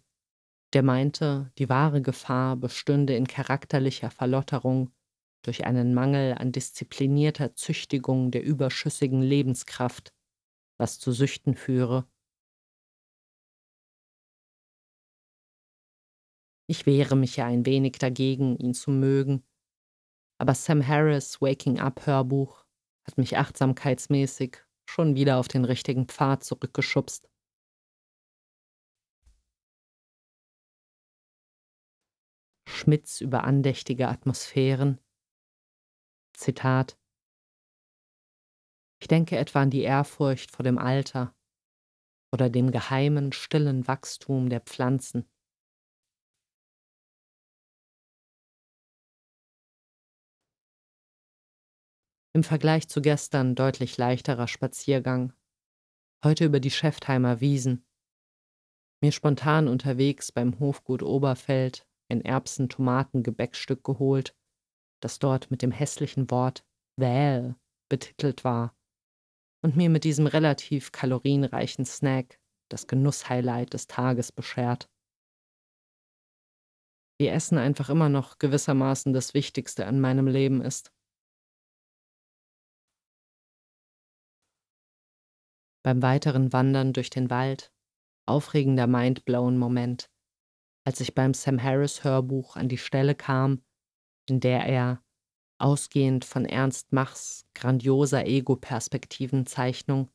der 0.72 0.82
meinte, 0.82 1.52
die 1.58 1.68
wahre 1.68 2.02
Gefahr 2.02 2.56
bestünde 2.56 3.14
in 3.14 3.26
charakterlicher 3.26 4.10
Verlotterung 4.10 4.90
durch 5.44 5.66
einen 5.66 5.94
Mangel 5.94 6.34
an 6.34 6.52
disziplinierter 6.52 7.54
Züchtigung 7.54 8.30
der 8.30 8.42
überschüssigen 8.42 9.22
Lebenskraft, 9.22 10.12
was 10.78 10.98
zu 10.98 11.12
Süchten 11.12 11.54
führe. 11.54 12.08
Ich 16.66 16.86
wehre 16.86 17.14
mich 17.14 17.36
ja 17.36 17.46
ein 17.46 17.66
wenig 17.66 17.98
dagegen, 17.98 18.56
ihn 18.56 18.72
zu 18.72 18.90
mögen, 18.90 19.44
aber 20.38 20.54
Sam 20.54 20.86
Harris 20.86 21.40
Waking 21.40 21.78
Up 21.78 22.06
Hörbuch 22.06 22.64
hat 23.06 23.18
mich 23.18 23.36
achtsamkeitsmäßig 23.36 24.64
schon 24.86 25.14
wieder 25.14 25.38
auf 25.38 25.48
den 25.48 25.64
richtigen 25.64 26.06
Pfad 26.08 26.42
zurückgeschubst. 26.42 27.28
Schmitz 32.74 33.20
über 33.20 33.44
andächtige 33.44 34.08
Atmosphären. 34.08 35.00
Zitat 36.34 36.98
Ich 39.00 39.08
denke 39.08 39.38
etwa 39.38 39.62
an 39.62 39.70
die 39.70 39.82
Ehrfurcht 39.82 40.50
vor 40.50 40.64
dem 40.64 40.78
Alter 40.78 41.34
oder 42.32 42.50
dem 42.50 42.72
geheimen, 42.72 43.32
stillen 43.32 43.86
Wachstum 43.86 44.50
der 44.50 44.60
Pflanzen. 44.60 45.24
Im 52.32 52.42
Vergleich 52.42 52.88
zu 52.88 53.00
gestern 53.00 53.54
deutlich 53.54 53.96
leichterer 53.96 54.48
Spaziergang. 54.48 55.32
Heute 56.24 56.46
über 56.46 56.58
die 56.58 56.72
Schäftheimer 56.72 57.40
Wiesen. 57.40 57.86
Mir 59.00 59.12
spontan 59.12 59.68
unterwegs 59.68 60.32
beim 60.32 60.58
Hofgut 60.58 61.04
Oberfeld 61.04 61.86
ein 62.14 62.24
Erbsen-Tomaten-Gebäckstück 62.24 63.84
geholt, 63.84 64.36
das 65.02 65.18
dort 65.18 65.50
mit 65.50 65.62
dem 65.62 65.70
hässlichen 65.70 66.30
Wort 66.30 66.64
Wähl 66.96 67.56
betitelt 67.90 68.44
war 68.44 68.74
und 69.62 69.76
mir 69.76 69.90
mit 69.90 70.04
diesem 70.04 70.26
relativ 70.26 70.92
kalorienreichen 70.92 71.84
Snack 71.84 72.40
das 72.70 72.86
Genusshighlight 72.86 73.72
des 73.72 73.86
Tages 73.86 74.32
beschert. 74.32 74.90
Wie 77.18 77.28
Essen 77.28 77.58
einfach 77.58 77.90
immer 77.90 78.08
noch 78.08 78.38
gewissermaßen 78.38 79.12
das 79.12 79.34
Wichtigste 79.34 79.86
an 79.86 80.00
meinem 80.00 80.26
Leben 80.26 80.62
ist. 80.62 80.94
beim 85.84 86.00
weiteren 86.02 86.52
Wandern 86.52 86.92
durch 86.92 87.10
den 87.10 87.30
Wald, 87.30 87.70
aufregender 88.26 88.86
Mindblown-Moment, 88.86 90.10
als 90.84 91.00
ich 91.00 91.14
beim 91.14 91.34
Sam 91.34 91.62
Harris 91.62 92.04
Hörbuch 92.04 92.56
an 92.56 92.68
die 92.68 92.78
Stelle 92.78 93.14
kam, 93.14 93.64
in 94.28 94.40
der 94.40 94.66
er, 94.66 95.02
ausgehend 95.58 96.24
von 96.24 96.44
Ernst 96.44 96.92
Machs 96.92 97.46
grandioser 97.54 98.26
Ego-Perspektivenzeichnung, 98.26 100.10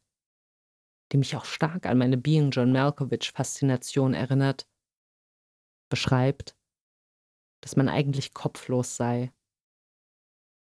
die 1.11 1.17
mich 1.17 1.35
auch 1.35 1.45
stark 1.45 1.85
an 1.85 1.97
meine 1.97 2.17
Being 2.17 2.51
John 2.51 2.71
Malkovich-Faszination 2.71 4.13
erinnert, 4.13 4.67
beschreibt, 5.89 6.55
dass 7.61 7.75
man 7.75 7.89
eigentlich 7.89 8.33
kopflos 8.33 8.95
sei. 8.95 9.33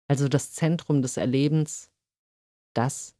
Also 0.08 0.28
das 0.28 0.52
Zentrum 0.52 1.02
des 1.02 1.16
Erlebens, 1.16 1.90
das, 2.74 3.16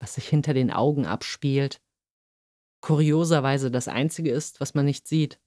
was 0.00 0.14
sich 0.14 0.28
hinter 0.28 0.54
den 0.54 0.70
Augen 0.70 1.06
abspielt, 1.06 1.82
kurioserweise 2.82 3.70
das 3.70 3.88
Einzige 3.88 4.30
ist, 4.30 4.60
was 4.60 4.74
man 4.74 4.84
nicht 4.84 5.06
sieht. 5.06 5.40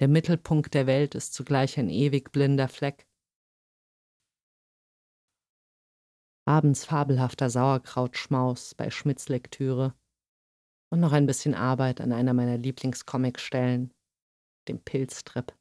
Der 0.00 0.08
Mittelpunkt 0.08 0.74
der 0.74 0.86
Welt 0.86 1.14
ist 1.14 1.34
zugleich 1.34 1.78
ein 1.78 1.88
ewig 1.88 2.32
blinder 2.32 2.68
Fleck. 2.68 3.06
Abends 6.46 6.84
fabelhafter 6.84 7.48
Sauerkrautschmaus 7.48 8.74
bei 8.74 8.90
Schmidts 8.90 9.28
Lektüre 9.28 9.94
und 10.90 11.00
noch 11.00 11.12
ein 11.12 11.26
bisschen 11.26 11.54
Arbeit 11.54 12.00
an 12.00 12.12
einer 12.12 12.34
meiner 12.34 12.58
Lieblingscomicstellen, 12.58 13.94
dem 14.68 14.82
Pilztrip. 14.82 15.56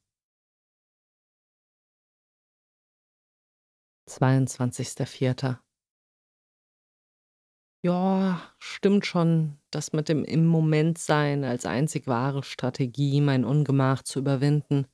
22.04. 4.10 5.63
Ja, 7.86 8.42
stimmt 8.60 9.06
schon, 9.06 9.58
das 9.70 9.92
mit 9.92 10.08
dem 10.08 10.24
im 10.24 10.46
Moment 10.48 10.98
sein 10.98 11.44
als 11.44 11.66
einzig 11.66 12.08
wahre 12.08 12.42
Strategie, 12.42 13.20
mein 13.20 13.44
Ungemach 13.44 14.04
zu 14.04 14.20
überwinden. 14.20 14.88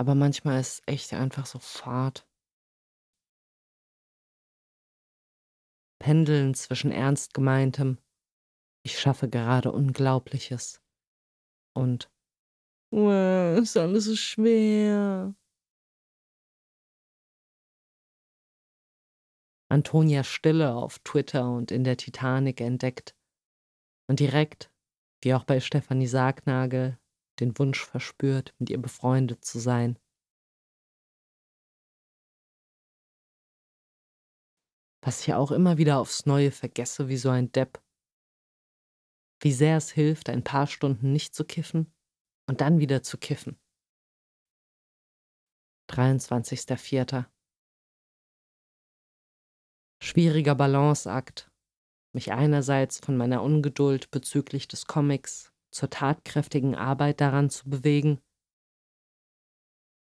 Aber 0.00 0.14
manchmal 0.14 0.60
ist 0.60 0.82
echt 0.86 1.12
einfach 1.12 1.46
so 1.46 1.58
Fahrt. 1.58 2.26
Pendeln 6.00 6.54
zwischen 6.54 6.90
ernst 6.90 7.32
gemeintem, 7.34 7.98
ich 8.84 9.00
schaffe 9.00 9.28
gerade 9.28 9.72
Unglaubliches 9.72 10.82
und 11.74 12.10
"Uah, 12.92 13.58
ist 13.62 13.76
alles 13.76 14.06
so 14.06 14.16
schwer. 14.16 15.34
Antonia 19.72 20.22
Stille 20.22 20.74
auf 20.74 20.98
Twitter 20.98 21.50
und 21.50 21.70
in 21.70 21.82
der 21.82 21.96
Titanic 21.96 22.60
entdeckt 22.60 23.16
und 24.06 24.20
direkt, 24.20 24.70
wie 25.22 25.32
auch 25.32 25.44
bei 25.44 25.60
Stefanie 25.60 26.06
Sargnagel, 26.06 26.98
den 27.40 27.58
Wunsch 27.58 27.82
verspürt, 27.82 28.54
mit 28.58 28.68
ihr 28.68 28.76
befreundet 28.76 29.46
zu 29.46 29.58
sein. 29.58 29.98
Was 35.00 35.22
ich 35.22 35.32
auch 35.32 35.50
immer 35.50 35.78
wieder 35.78 36.00
aufs 36.00 36.26
Neue 36.26 36.52
vergesse 36.52 37.08
wie 37.08 37.16
so 37.16 37.30
ein 37.30 37.50
Depp. 37.50 37.82
Wie 39.40 39.52
sehr 39.52 39.78
es 39.78 39.90
hilft, 39.90 40.28
ein 40.28 40.44
paar 40.44 40.66
Stunden 40.66 41.14
nicht 41.14 41.34
zu 41.34 41.46
kiffen 41.46 41.90
und 42.46 42.60
dann 42.60 42.78
wieder 42.78 43.02
zu 43.02 43.16
kiffen. 43.16 43.58
23.04. 45.88 47.24
Schwieriger 50.04 50.56
Balanceakt, 50.56 51.48
mich 52.12 52.32
einerseits 52.32 52.98
von 52.98 53.16
meiner 53.16 53.40
Ungeduld 53.40 54.10
bezüglich 54.10 54.66
des 54.66 54.86
Comics 54.86 55.52
zur 55.70 55.90
tatkräftigen 55.90 56.74
Arbeit 56.74 57.20
daran 57.20 57.50
zu 57.50 57.70
bewegen, 57.70 58.20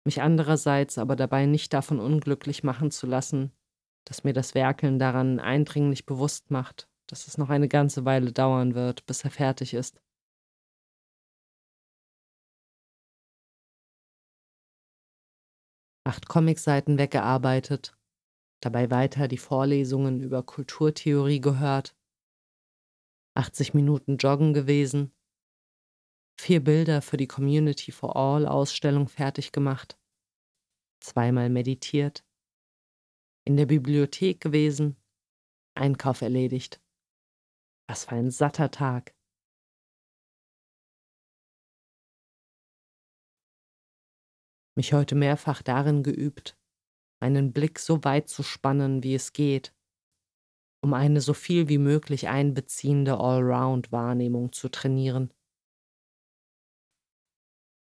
mich 0.06 0.22
andererseits 0.22 0.98
aber 0.98 1.16
dabei 1.16 1.46
nicht 1.46 1.72
davon 1.74 1.98
unglücklich 1.98 2.62
machen 2.62 2.92
zu 2.92 3.08
lassen, 3.08 3.50
dass 4.04 4.22
mir 4.22 4.32
das 4.32 4.54
Werkeln 4.54 5.00
daran 5.00 5.40
eindringlich 5.40 6.06
bewusst 6.06 6.52
macht, 6.52 6.88
dass 7.08 7.26
es 7.26 7.36
noch 7.36 7.50
eine 7.50 7.66
ganze 7.66 8.04
Weile 8.04 8.30
dauern 8.30 8.76
wird, 8.76 9.04
bis 9.06 9.24
er 9.24 9.32
fertig 9.32 9.74
ist. 9.74 10.00
Acht 16.04 16.28
Comicseiten 16.28 16.98
weggearbeitet 16.98 17.97
dabei 18.60 18.90
weiter 18.90 19.28
die 19.28 19.38
Vorlesungen 19.38 20.20
über 20.20 20.42
Kulturtheorie 20.42 21.40
gehört, 21.40 21.96
80 23.34 23.74
Minuten 23.74 24.16
joggen 24.16 24.52
gewesen, 24.52 25.12
vier 26.40 26.62
Bilder 26.62 27.02
für 27.02 27.16
die 27.16 27.28
Community 27.28 27.92
for 27.92 28.16
All 28.16 28.46
Ausstellung 28.46 29.08
fertig 29.08 29.52
gemacht, 29.52 29.98
zweimal 31.00 31.50
meditiert, 31.50 32.24
in 33.44 33.56
der 33.56 33.66
Bibliothek 33.66 34.40
gewesen, 34.40 34.96
Einkauf 35.74 36.22
erledigt. 36.22 36.82
Was 37.88 38.04
für 38.04 38.16
ein 38.16 38.30
satter 38.30 38.70
Tag. 38.70 39.14
mich 44.78 44.92
heute 44.92 45.16
mehrfach 45.16 45.60
darin 45.60 46.02
geübt, 46.02 46.56
meinen 47.20 47.52
Blick 47.52 47.78
so 47.78 48.04
weit 48.04 48.28
zu 48.28 48.42
spannen, 48.42 49.02
wie 49.02 49.14
es 49.14 49.32
geht, 49.32 49.74
um 50.82 50.94
eine 50.94 51.20
so 51.20 51.34
viel 51.34 51.68
wie 51.68 51.78
möglich 51.78 52.28
einbeziehende 52.28 53.18
Allround-Wahrnehmung 53.18 54.52
zu 54.52 54.68
trainieren. 54.68 55.32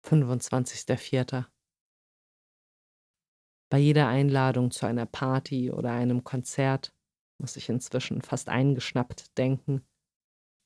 25.04. 0.06 1.46
Bei 3.72 3.80
jeder 3.80 4.08
Einladung 4.08 4.70
zu 4.70 4.86
einer 4.86 5.08
Party 5.08 5.72
oder 5.72 5.92
einem 5.92 6.24
Konzert 6.24 6.94
muss 7.40 7.58
ich 7.58 7.70
inzwischen 7.70 8.22
fast 8.22 8.50
eingeschnappt 8.50 9.38
denken. 9.38 9.86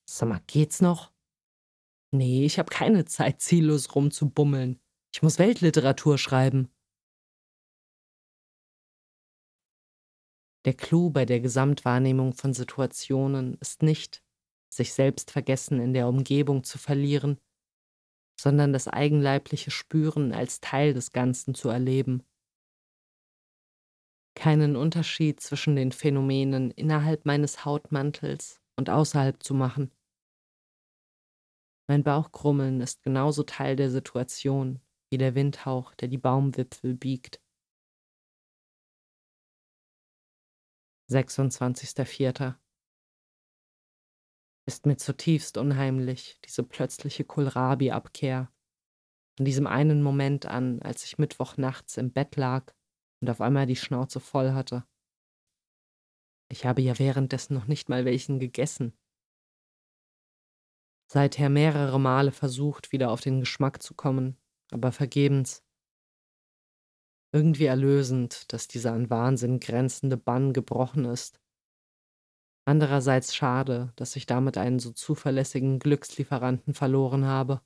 Sag 0.07 0.29
mal, 0.29 0.41
geht's 0.47 0.81
noch? 0.81 1.13
Nee, 2.11 2.45
ich 2.45 2.59
habe 2.59 2.69
keine 2.69 3.05
Zeit, 3.05 3.41
ziellos 3.41 3.95
rumzubummeln. 3.95 4.79
Ich 5.13 5.21
muss 5.21 5.39
Weltliteratur 5.39 6.17
schreiben. 6.17 6.69
Der 10.65 10.73
Clou 10.73 11.09
bei 11.09 11.25
der 11.25 11.39
Gesamtwahrnehmung 11.39 12.33
von 12.33 12.53
Situationen 12.53 13.55
ist 13.61 13.81
nicht, 13.81 14.21
sich 14.69 14.93
selbst 14.93 15.31
vergessen 15.31 15.79
in 15.79 15.93
der 15.93 16.07
Umgebung 16.07 16.63
zu 16.63 16.77
verlieren, 16.77 17.39
sondern 18.39 18.73
das 18.73 18.87
eigenleibliche 18.87 19.71
Spüren 19.71 20.33
als 20.33 20.59
Teil 20.59 20.93
des 20.93 21.11
Ganzen 21.11 21.55
zu 21.55 21.69
erleben. 21.69 22.23
Keinen 24.35 24.75
Unterschied 24.75 25.41
zwischen 25.41 25.75
den 25.75 25.91
Phänomenen 25.91 26.71
innerhalb 26.71 27.25
meines 27.25 27.65
Hautmantels 27.65 28.61
und 28.77 28.89
außerhalb 28.89 29.41
zu 29.43 29.53
machen. 29.53 29.91
Mein 31.89 32.03
Bauchkrummeln 32.03 32.81
ist 32.81 33.01
genauso 33.01 33.43
Teil 33.43 33.75
der 33.75 33.89
Situation 33.89 34.79
wie 35.11 35.17
der 35.17 35.35
Windhauch, 35.35 35.95
der 35.95 36.07
die 36.07 36.19
Baumwipfel 36.19 36.95
biegt. 36.95 37.41
26.04. 41.09 42.55
Ist 44.67 44.85
mir 44.85 44.97
zutiefst 44.97 45.57
unheimlich, 45.57 46.39
diese 46.45 46.63
plötzliche 46.63 47.23
Kohlrabi-Abkehr. 47.23 48.51
Von 49.37 49.45
diesem 49.45 49.65
einen 49.65 50.03
Moment 50.03 50.45
an, 50.45 50.81
als 50.81 51.05
ich 51.05 51.17
Mittwochnachts 51.17 51.97
im 51.97 52.11
Bett 52.11 52.35
lag 52.35 52.75
und 53.21 53.29
auf 53.29 53.41
einmal 53.41 53.65
die 53.65 53.75
Schnauze 53.75 54.19
voll 54.19 54.51
hatte. 54.51 54.85
Ich 56.51 56.65
habe 56.65 56.81
ja 56.81 56.99
währenddessen 56.99 57.55
noch 57.55 57.65
nicht 57.65 57.89
mal 57.89 58.05
welchen 58.05 58.39
gegessen. 58.39 58.93
Seither 61.11 61.49
mehrere 61.49 61.99
Male 61.99 62.31
versucht, 62.31 62.91
wieder 62.91 63.09
auf 63.09 63.21
den 63.21 63.39
Geschmack 63.39 63.81
zu 63.81 63.95
kommen, 63.95 64.37
aber 64.71 64.91
vergebens. 64.91 65.63
Irgendwie 67.31 67.65
erlösend, 67.65 68.51
dass 68.51 68.67
dieser 68.67 68.93
an 68.93 69.09
Wahnsinn 69.11 69.59
grenzende 69.59 70.17
Bann 70.17 70.51
gebrochen 70.51 71.05
ist. 71.05 71.39
Andererseits 72.65 73.35
schade, 73.35 73.93
dass 73.95 74.15
ich 74.15 74.25
damit 74.25 74.57
einen 74.57 74.79
so 74.79 74.91
zuverlässigen 74.91 75.79
Glückslieferanten 75.79 76.73
verloren 76.73 77.25
habe. 77.25 77.61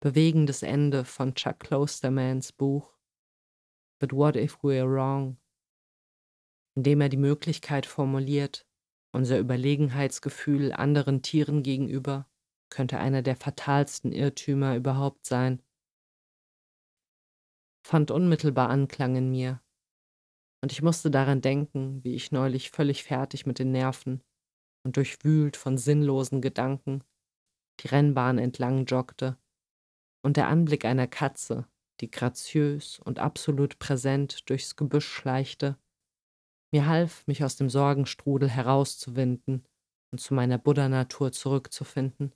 Bewegendes 0.00 0.62
Ende 0.62 1.04
von 1.04 1.34
Chuck 1.34 1.60
Klostermans 1.60 2.52
Buch 2.52 2.96
But 3.98 4.12
What 4.12 4.36
If 4.36 4.62
We're 4.62 4.88
Wrong, 4.88 5.38
in 6.76 6.84
dem 6.84 7.00
er 7.00 7.08
die 7.08 7.16
Möglichkeit 7.16 7.84
formuliert, 7.84 8.66
unser 9.12 9.38
Überlegenheitsgefühl 9.38 10.72
anderen 10.72 11.22
Tieren 11.22 11.62
gegenüber 11.62 12.28
könnte 12.70 12.98
einer 12.98 13.22
der 13.22 13.36
fatalsten 13.36 14.12
Irrtümer 14.12 14.76
überhaupt 14.76 15.26
sein. 15.26 15.62
Fand 17.86 18.10
unmittelbar 18.10 18.68
Anklang 18.68 19.16
in 19.16 19.30
mir, 19.30 19.62
und 20.62 20.72
ich 20.72 20.82
musste 20.82 21.10
daran 21.10 21.40
denken, 21.40 22.02
wie 22.04 22.14
ich 22.14 22.32
neulich 22.32 22.70
völlig 22.70 23.04
fertig 23.04 23.46
mit 23.46 23.58
den 23.58 23.70
Nerven 23.70 24.22
und 24.84 24.96
durchwühlt 24.96 25.56
von 25.56 25.78
sinnlosen 25.78 26.40
Gedanken 26.40 27.04
die 27.80 27.88
Rennbahn 27.88 28.38
entlang 28.38 28.86
joggte, 28.86 29.38
und 30.24 30.36
der 30.36 30.48
Anblick 30.48 30.84
einer 30.84 31.06
Katze, 31.06 31.68
die 32.00 32.10
graziös 32.10 32.98
und 32.98 33.18
absolut 33.18 33.78
präsent 33.78 34.50
durchs 34.50 34.76
Gebüsch 34.76 35.08
schleichte, 35.08 35.78
mir 36.72 36.86
half, 36.86 37.26
mich 37.26 37.44
aus 37.44 37.56
dem 37.56 37.70
Sorgenstrudel 37.70 38.50
herauszuwinden 38.50 39.64
und 40.12 40.18
zu 40.18 40.34
meiner 40.34 40.58
Buddha-Natur 40.58 41.32
zurückzufinden. 41.32 42.34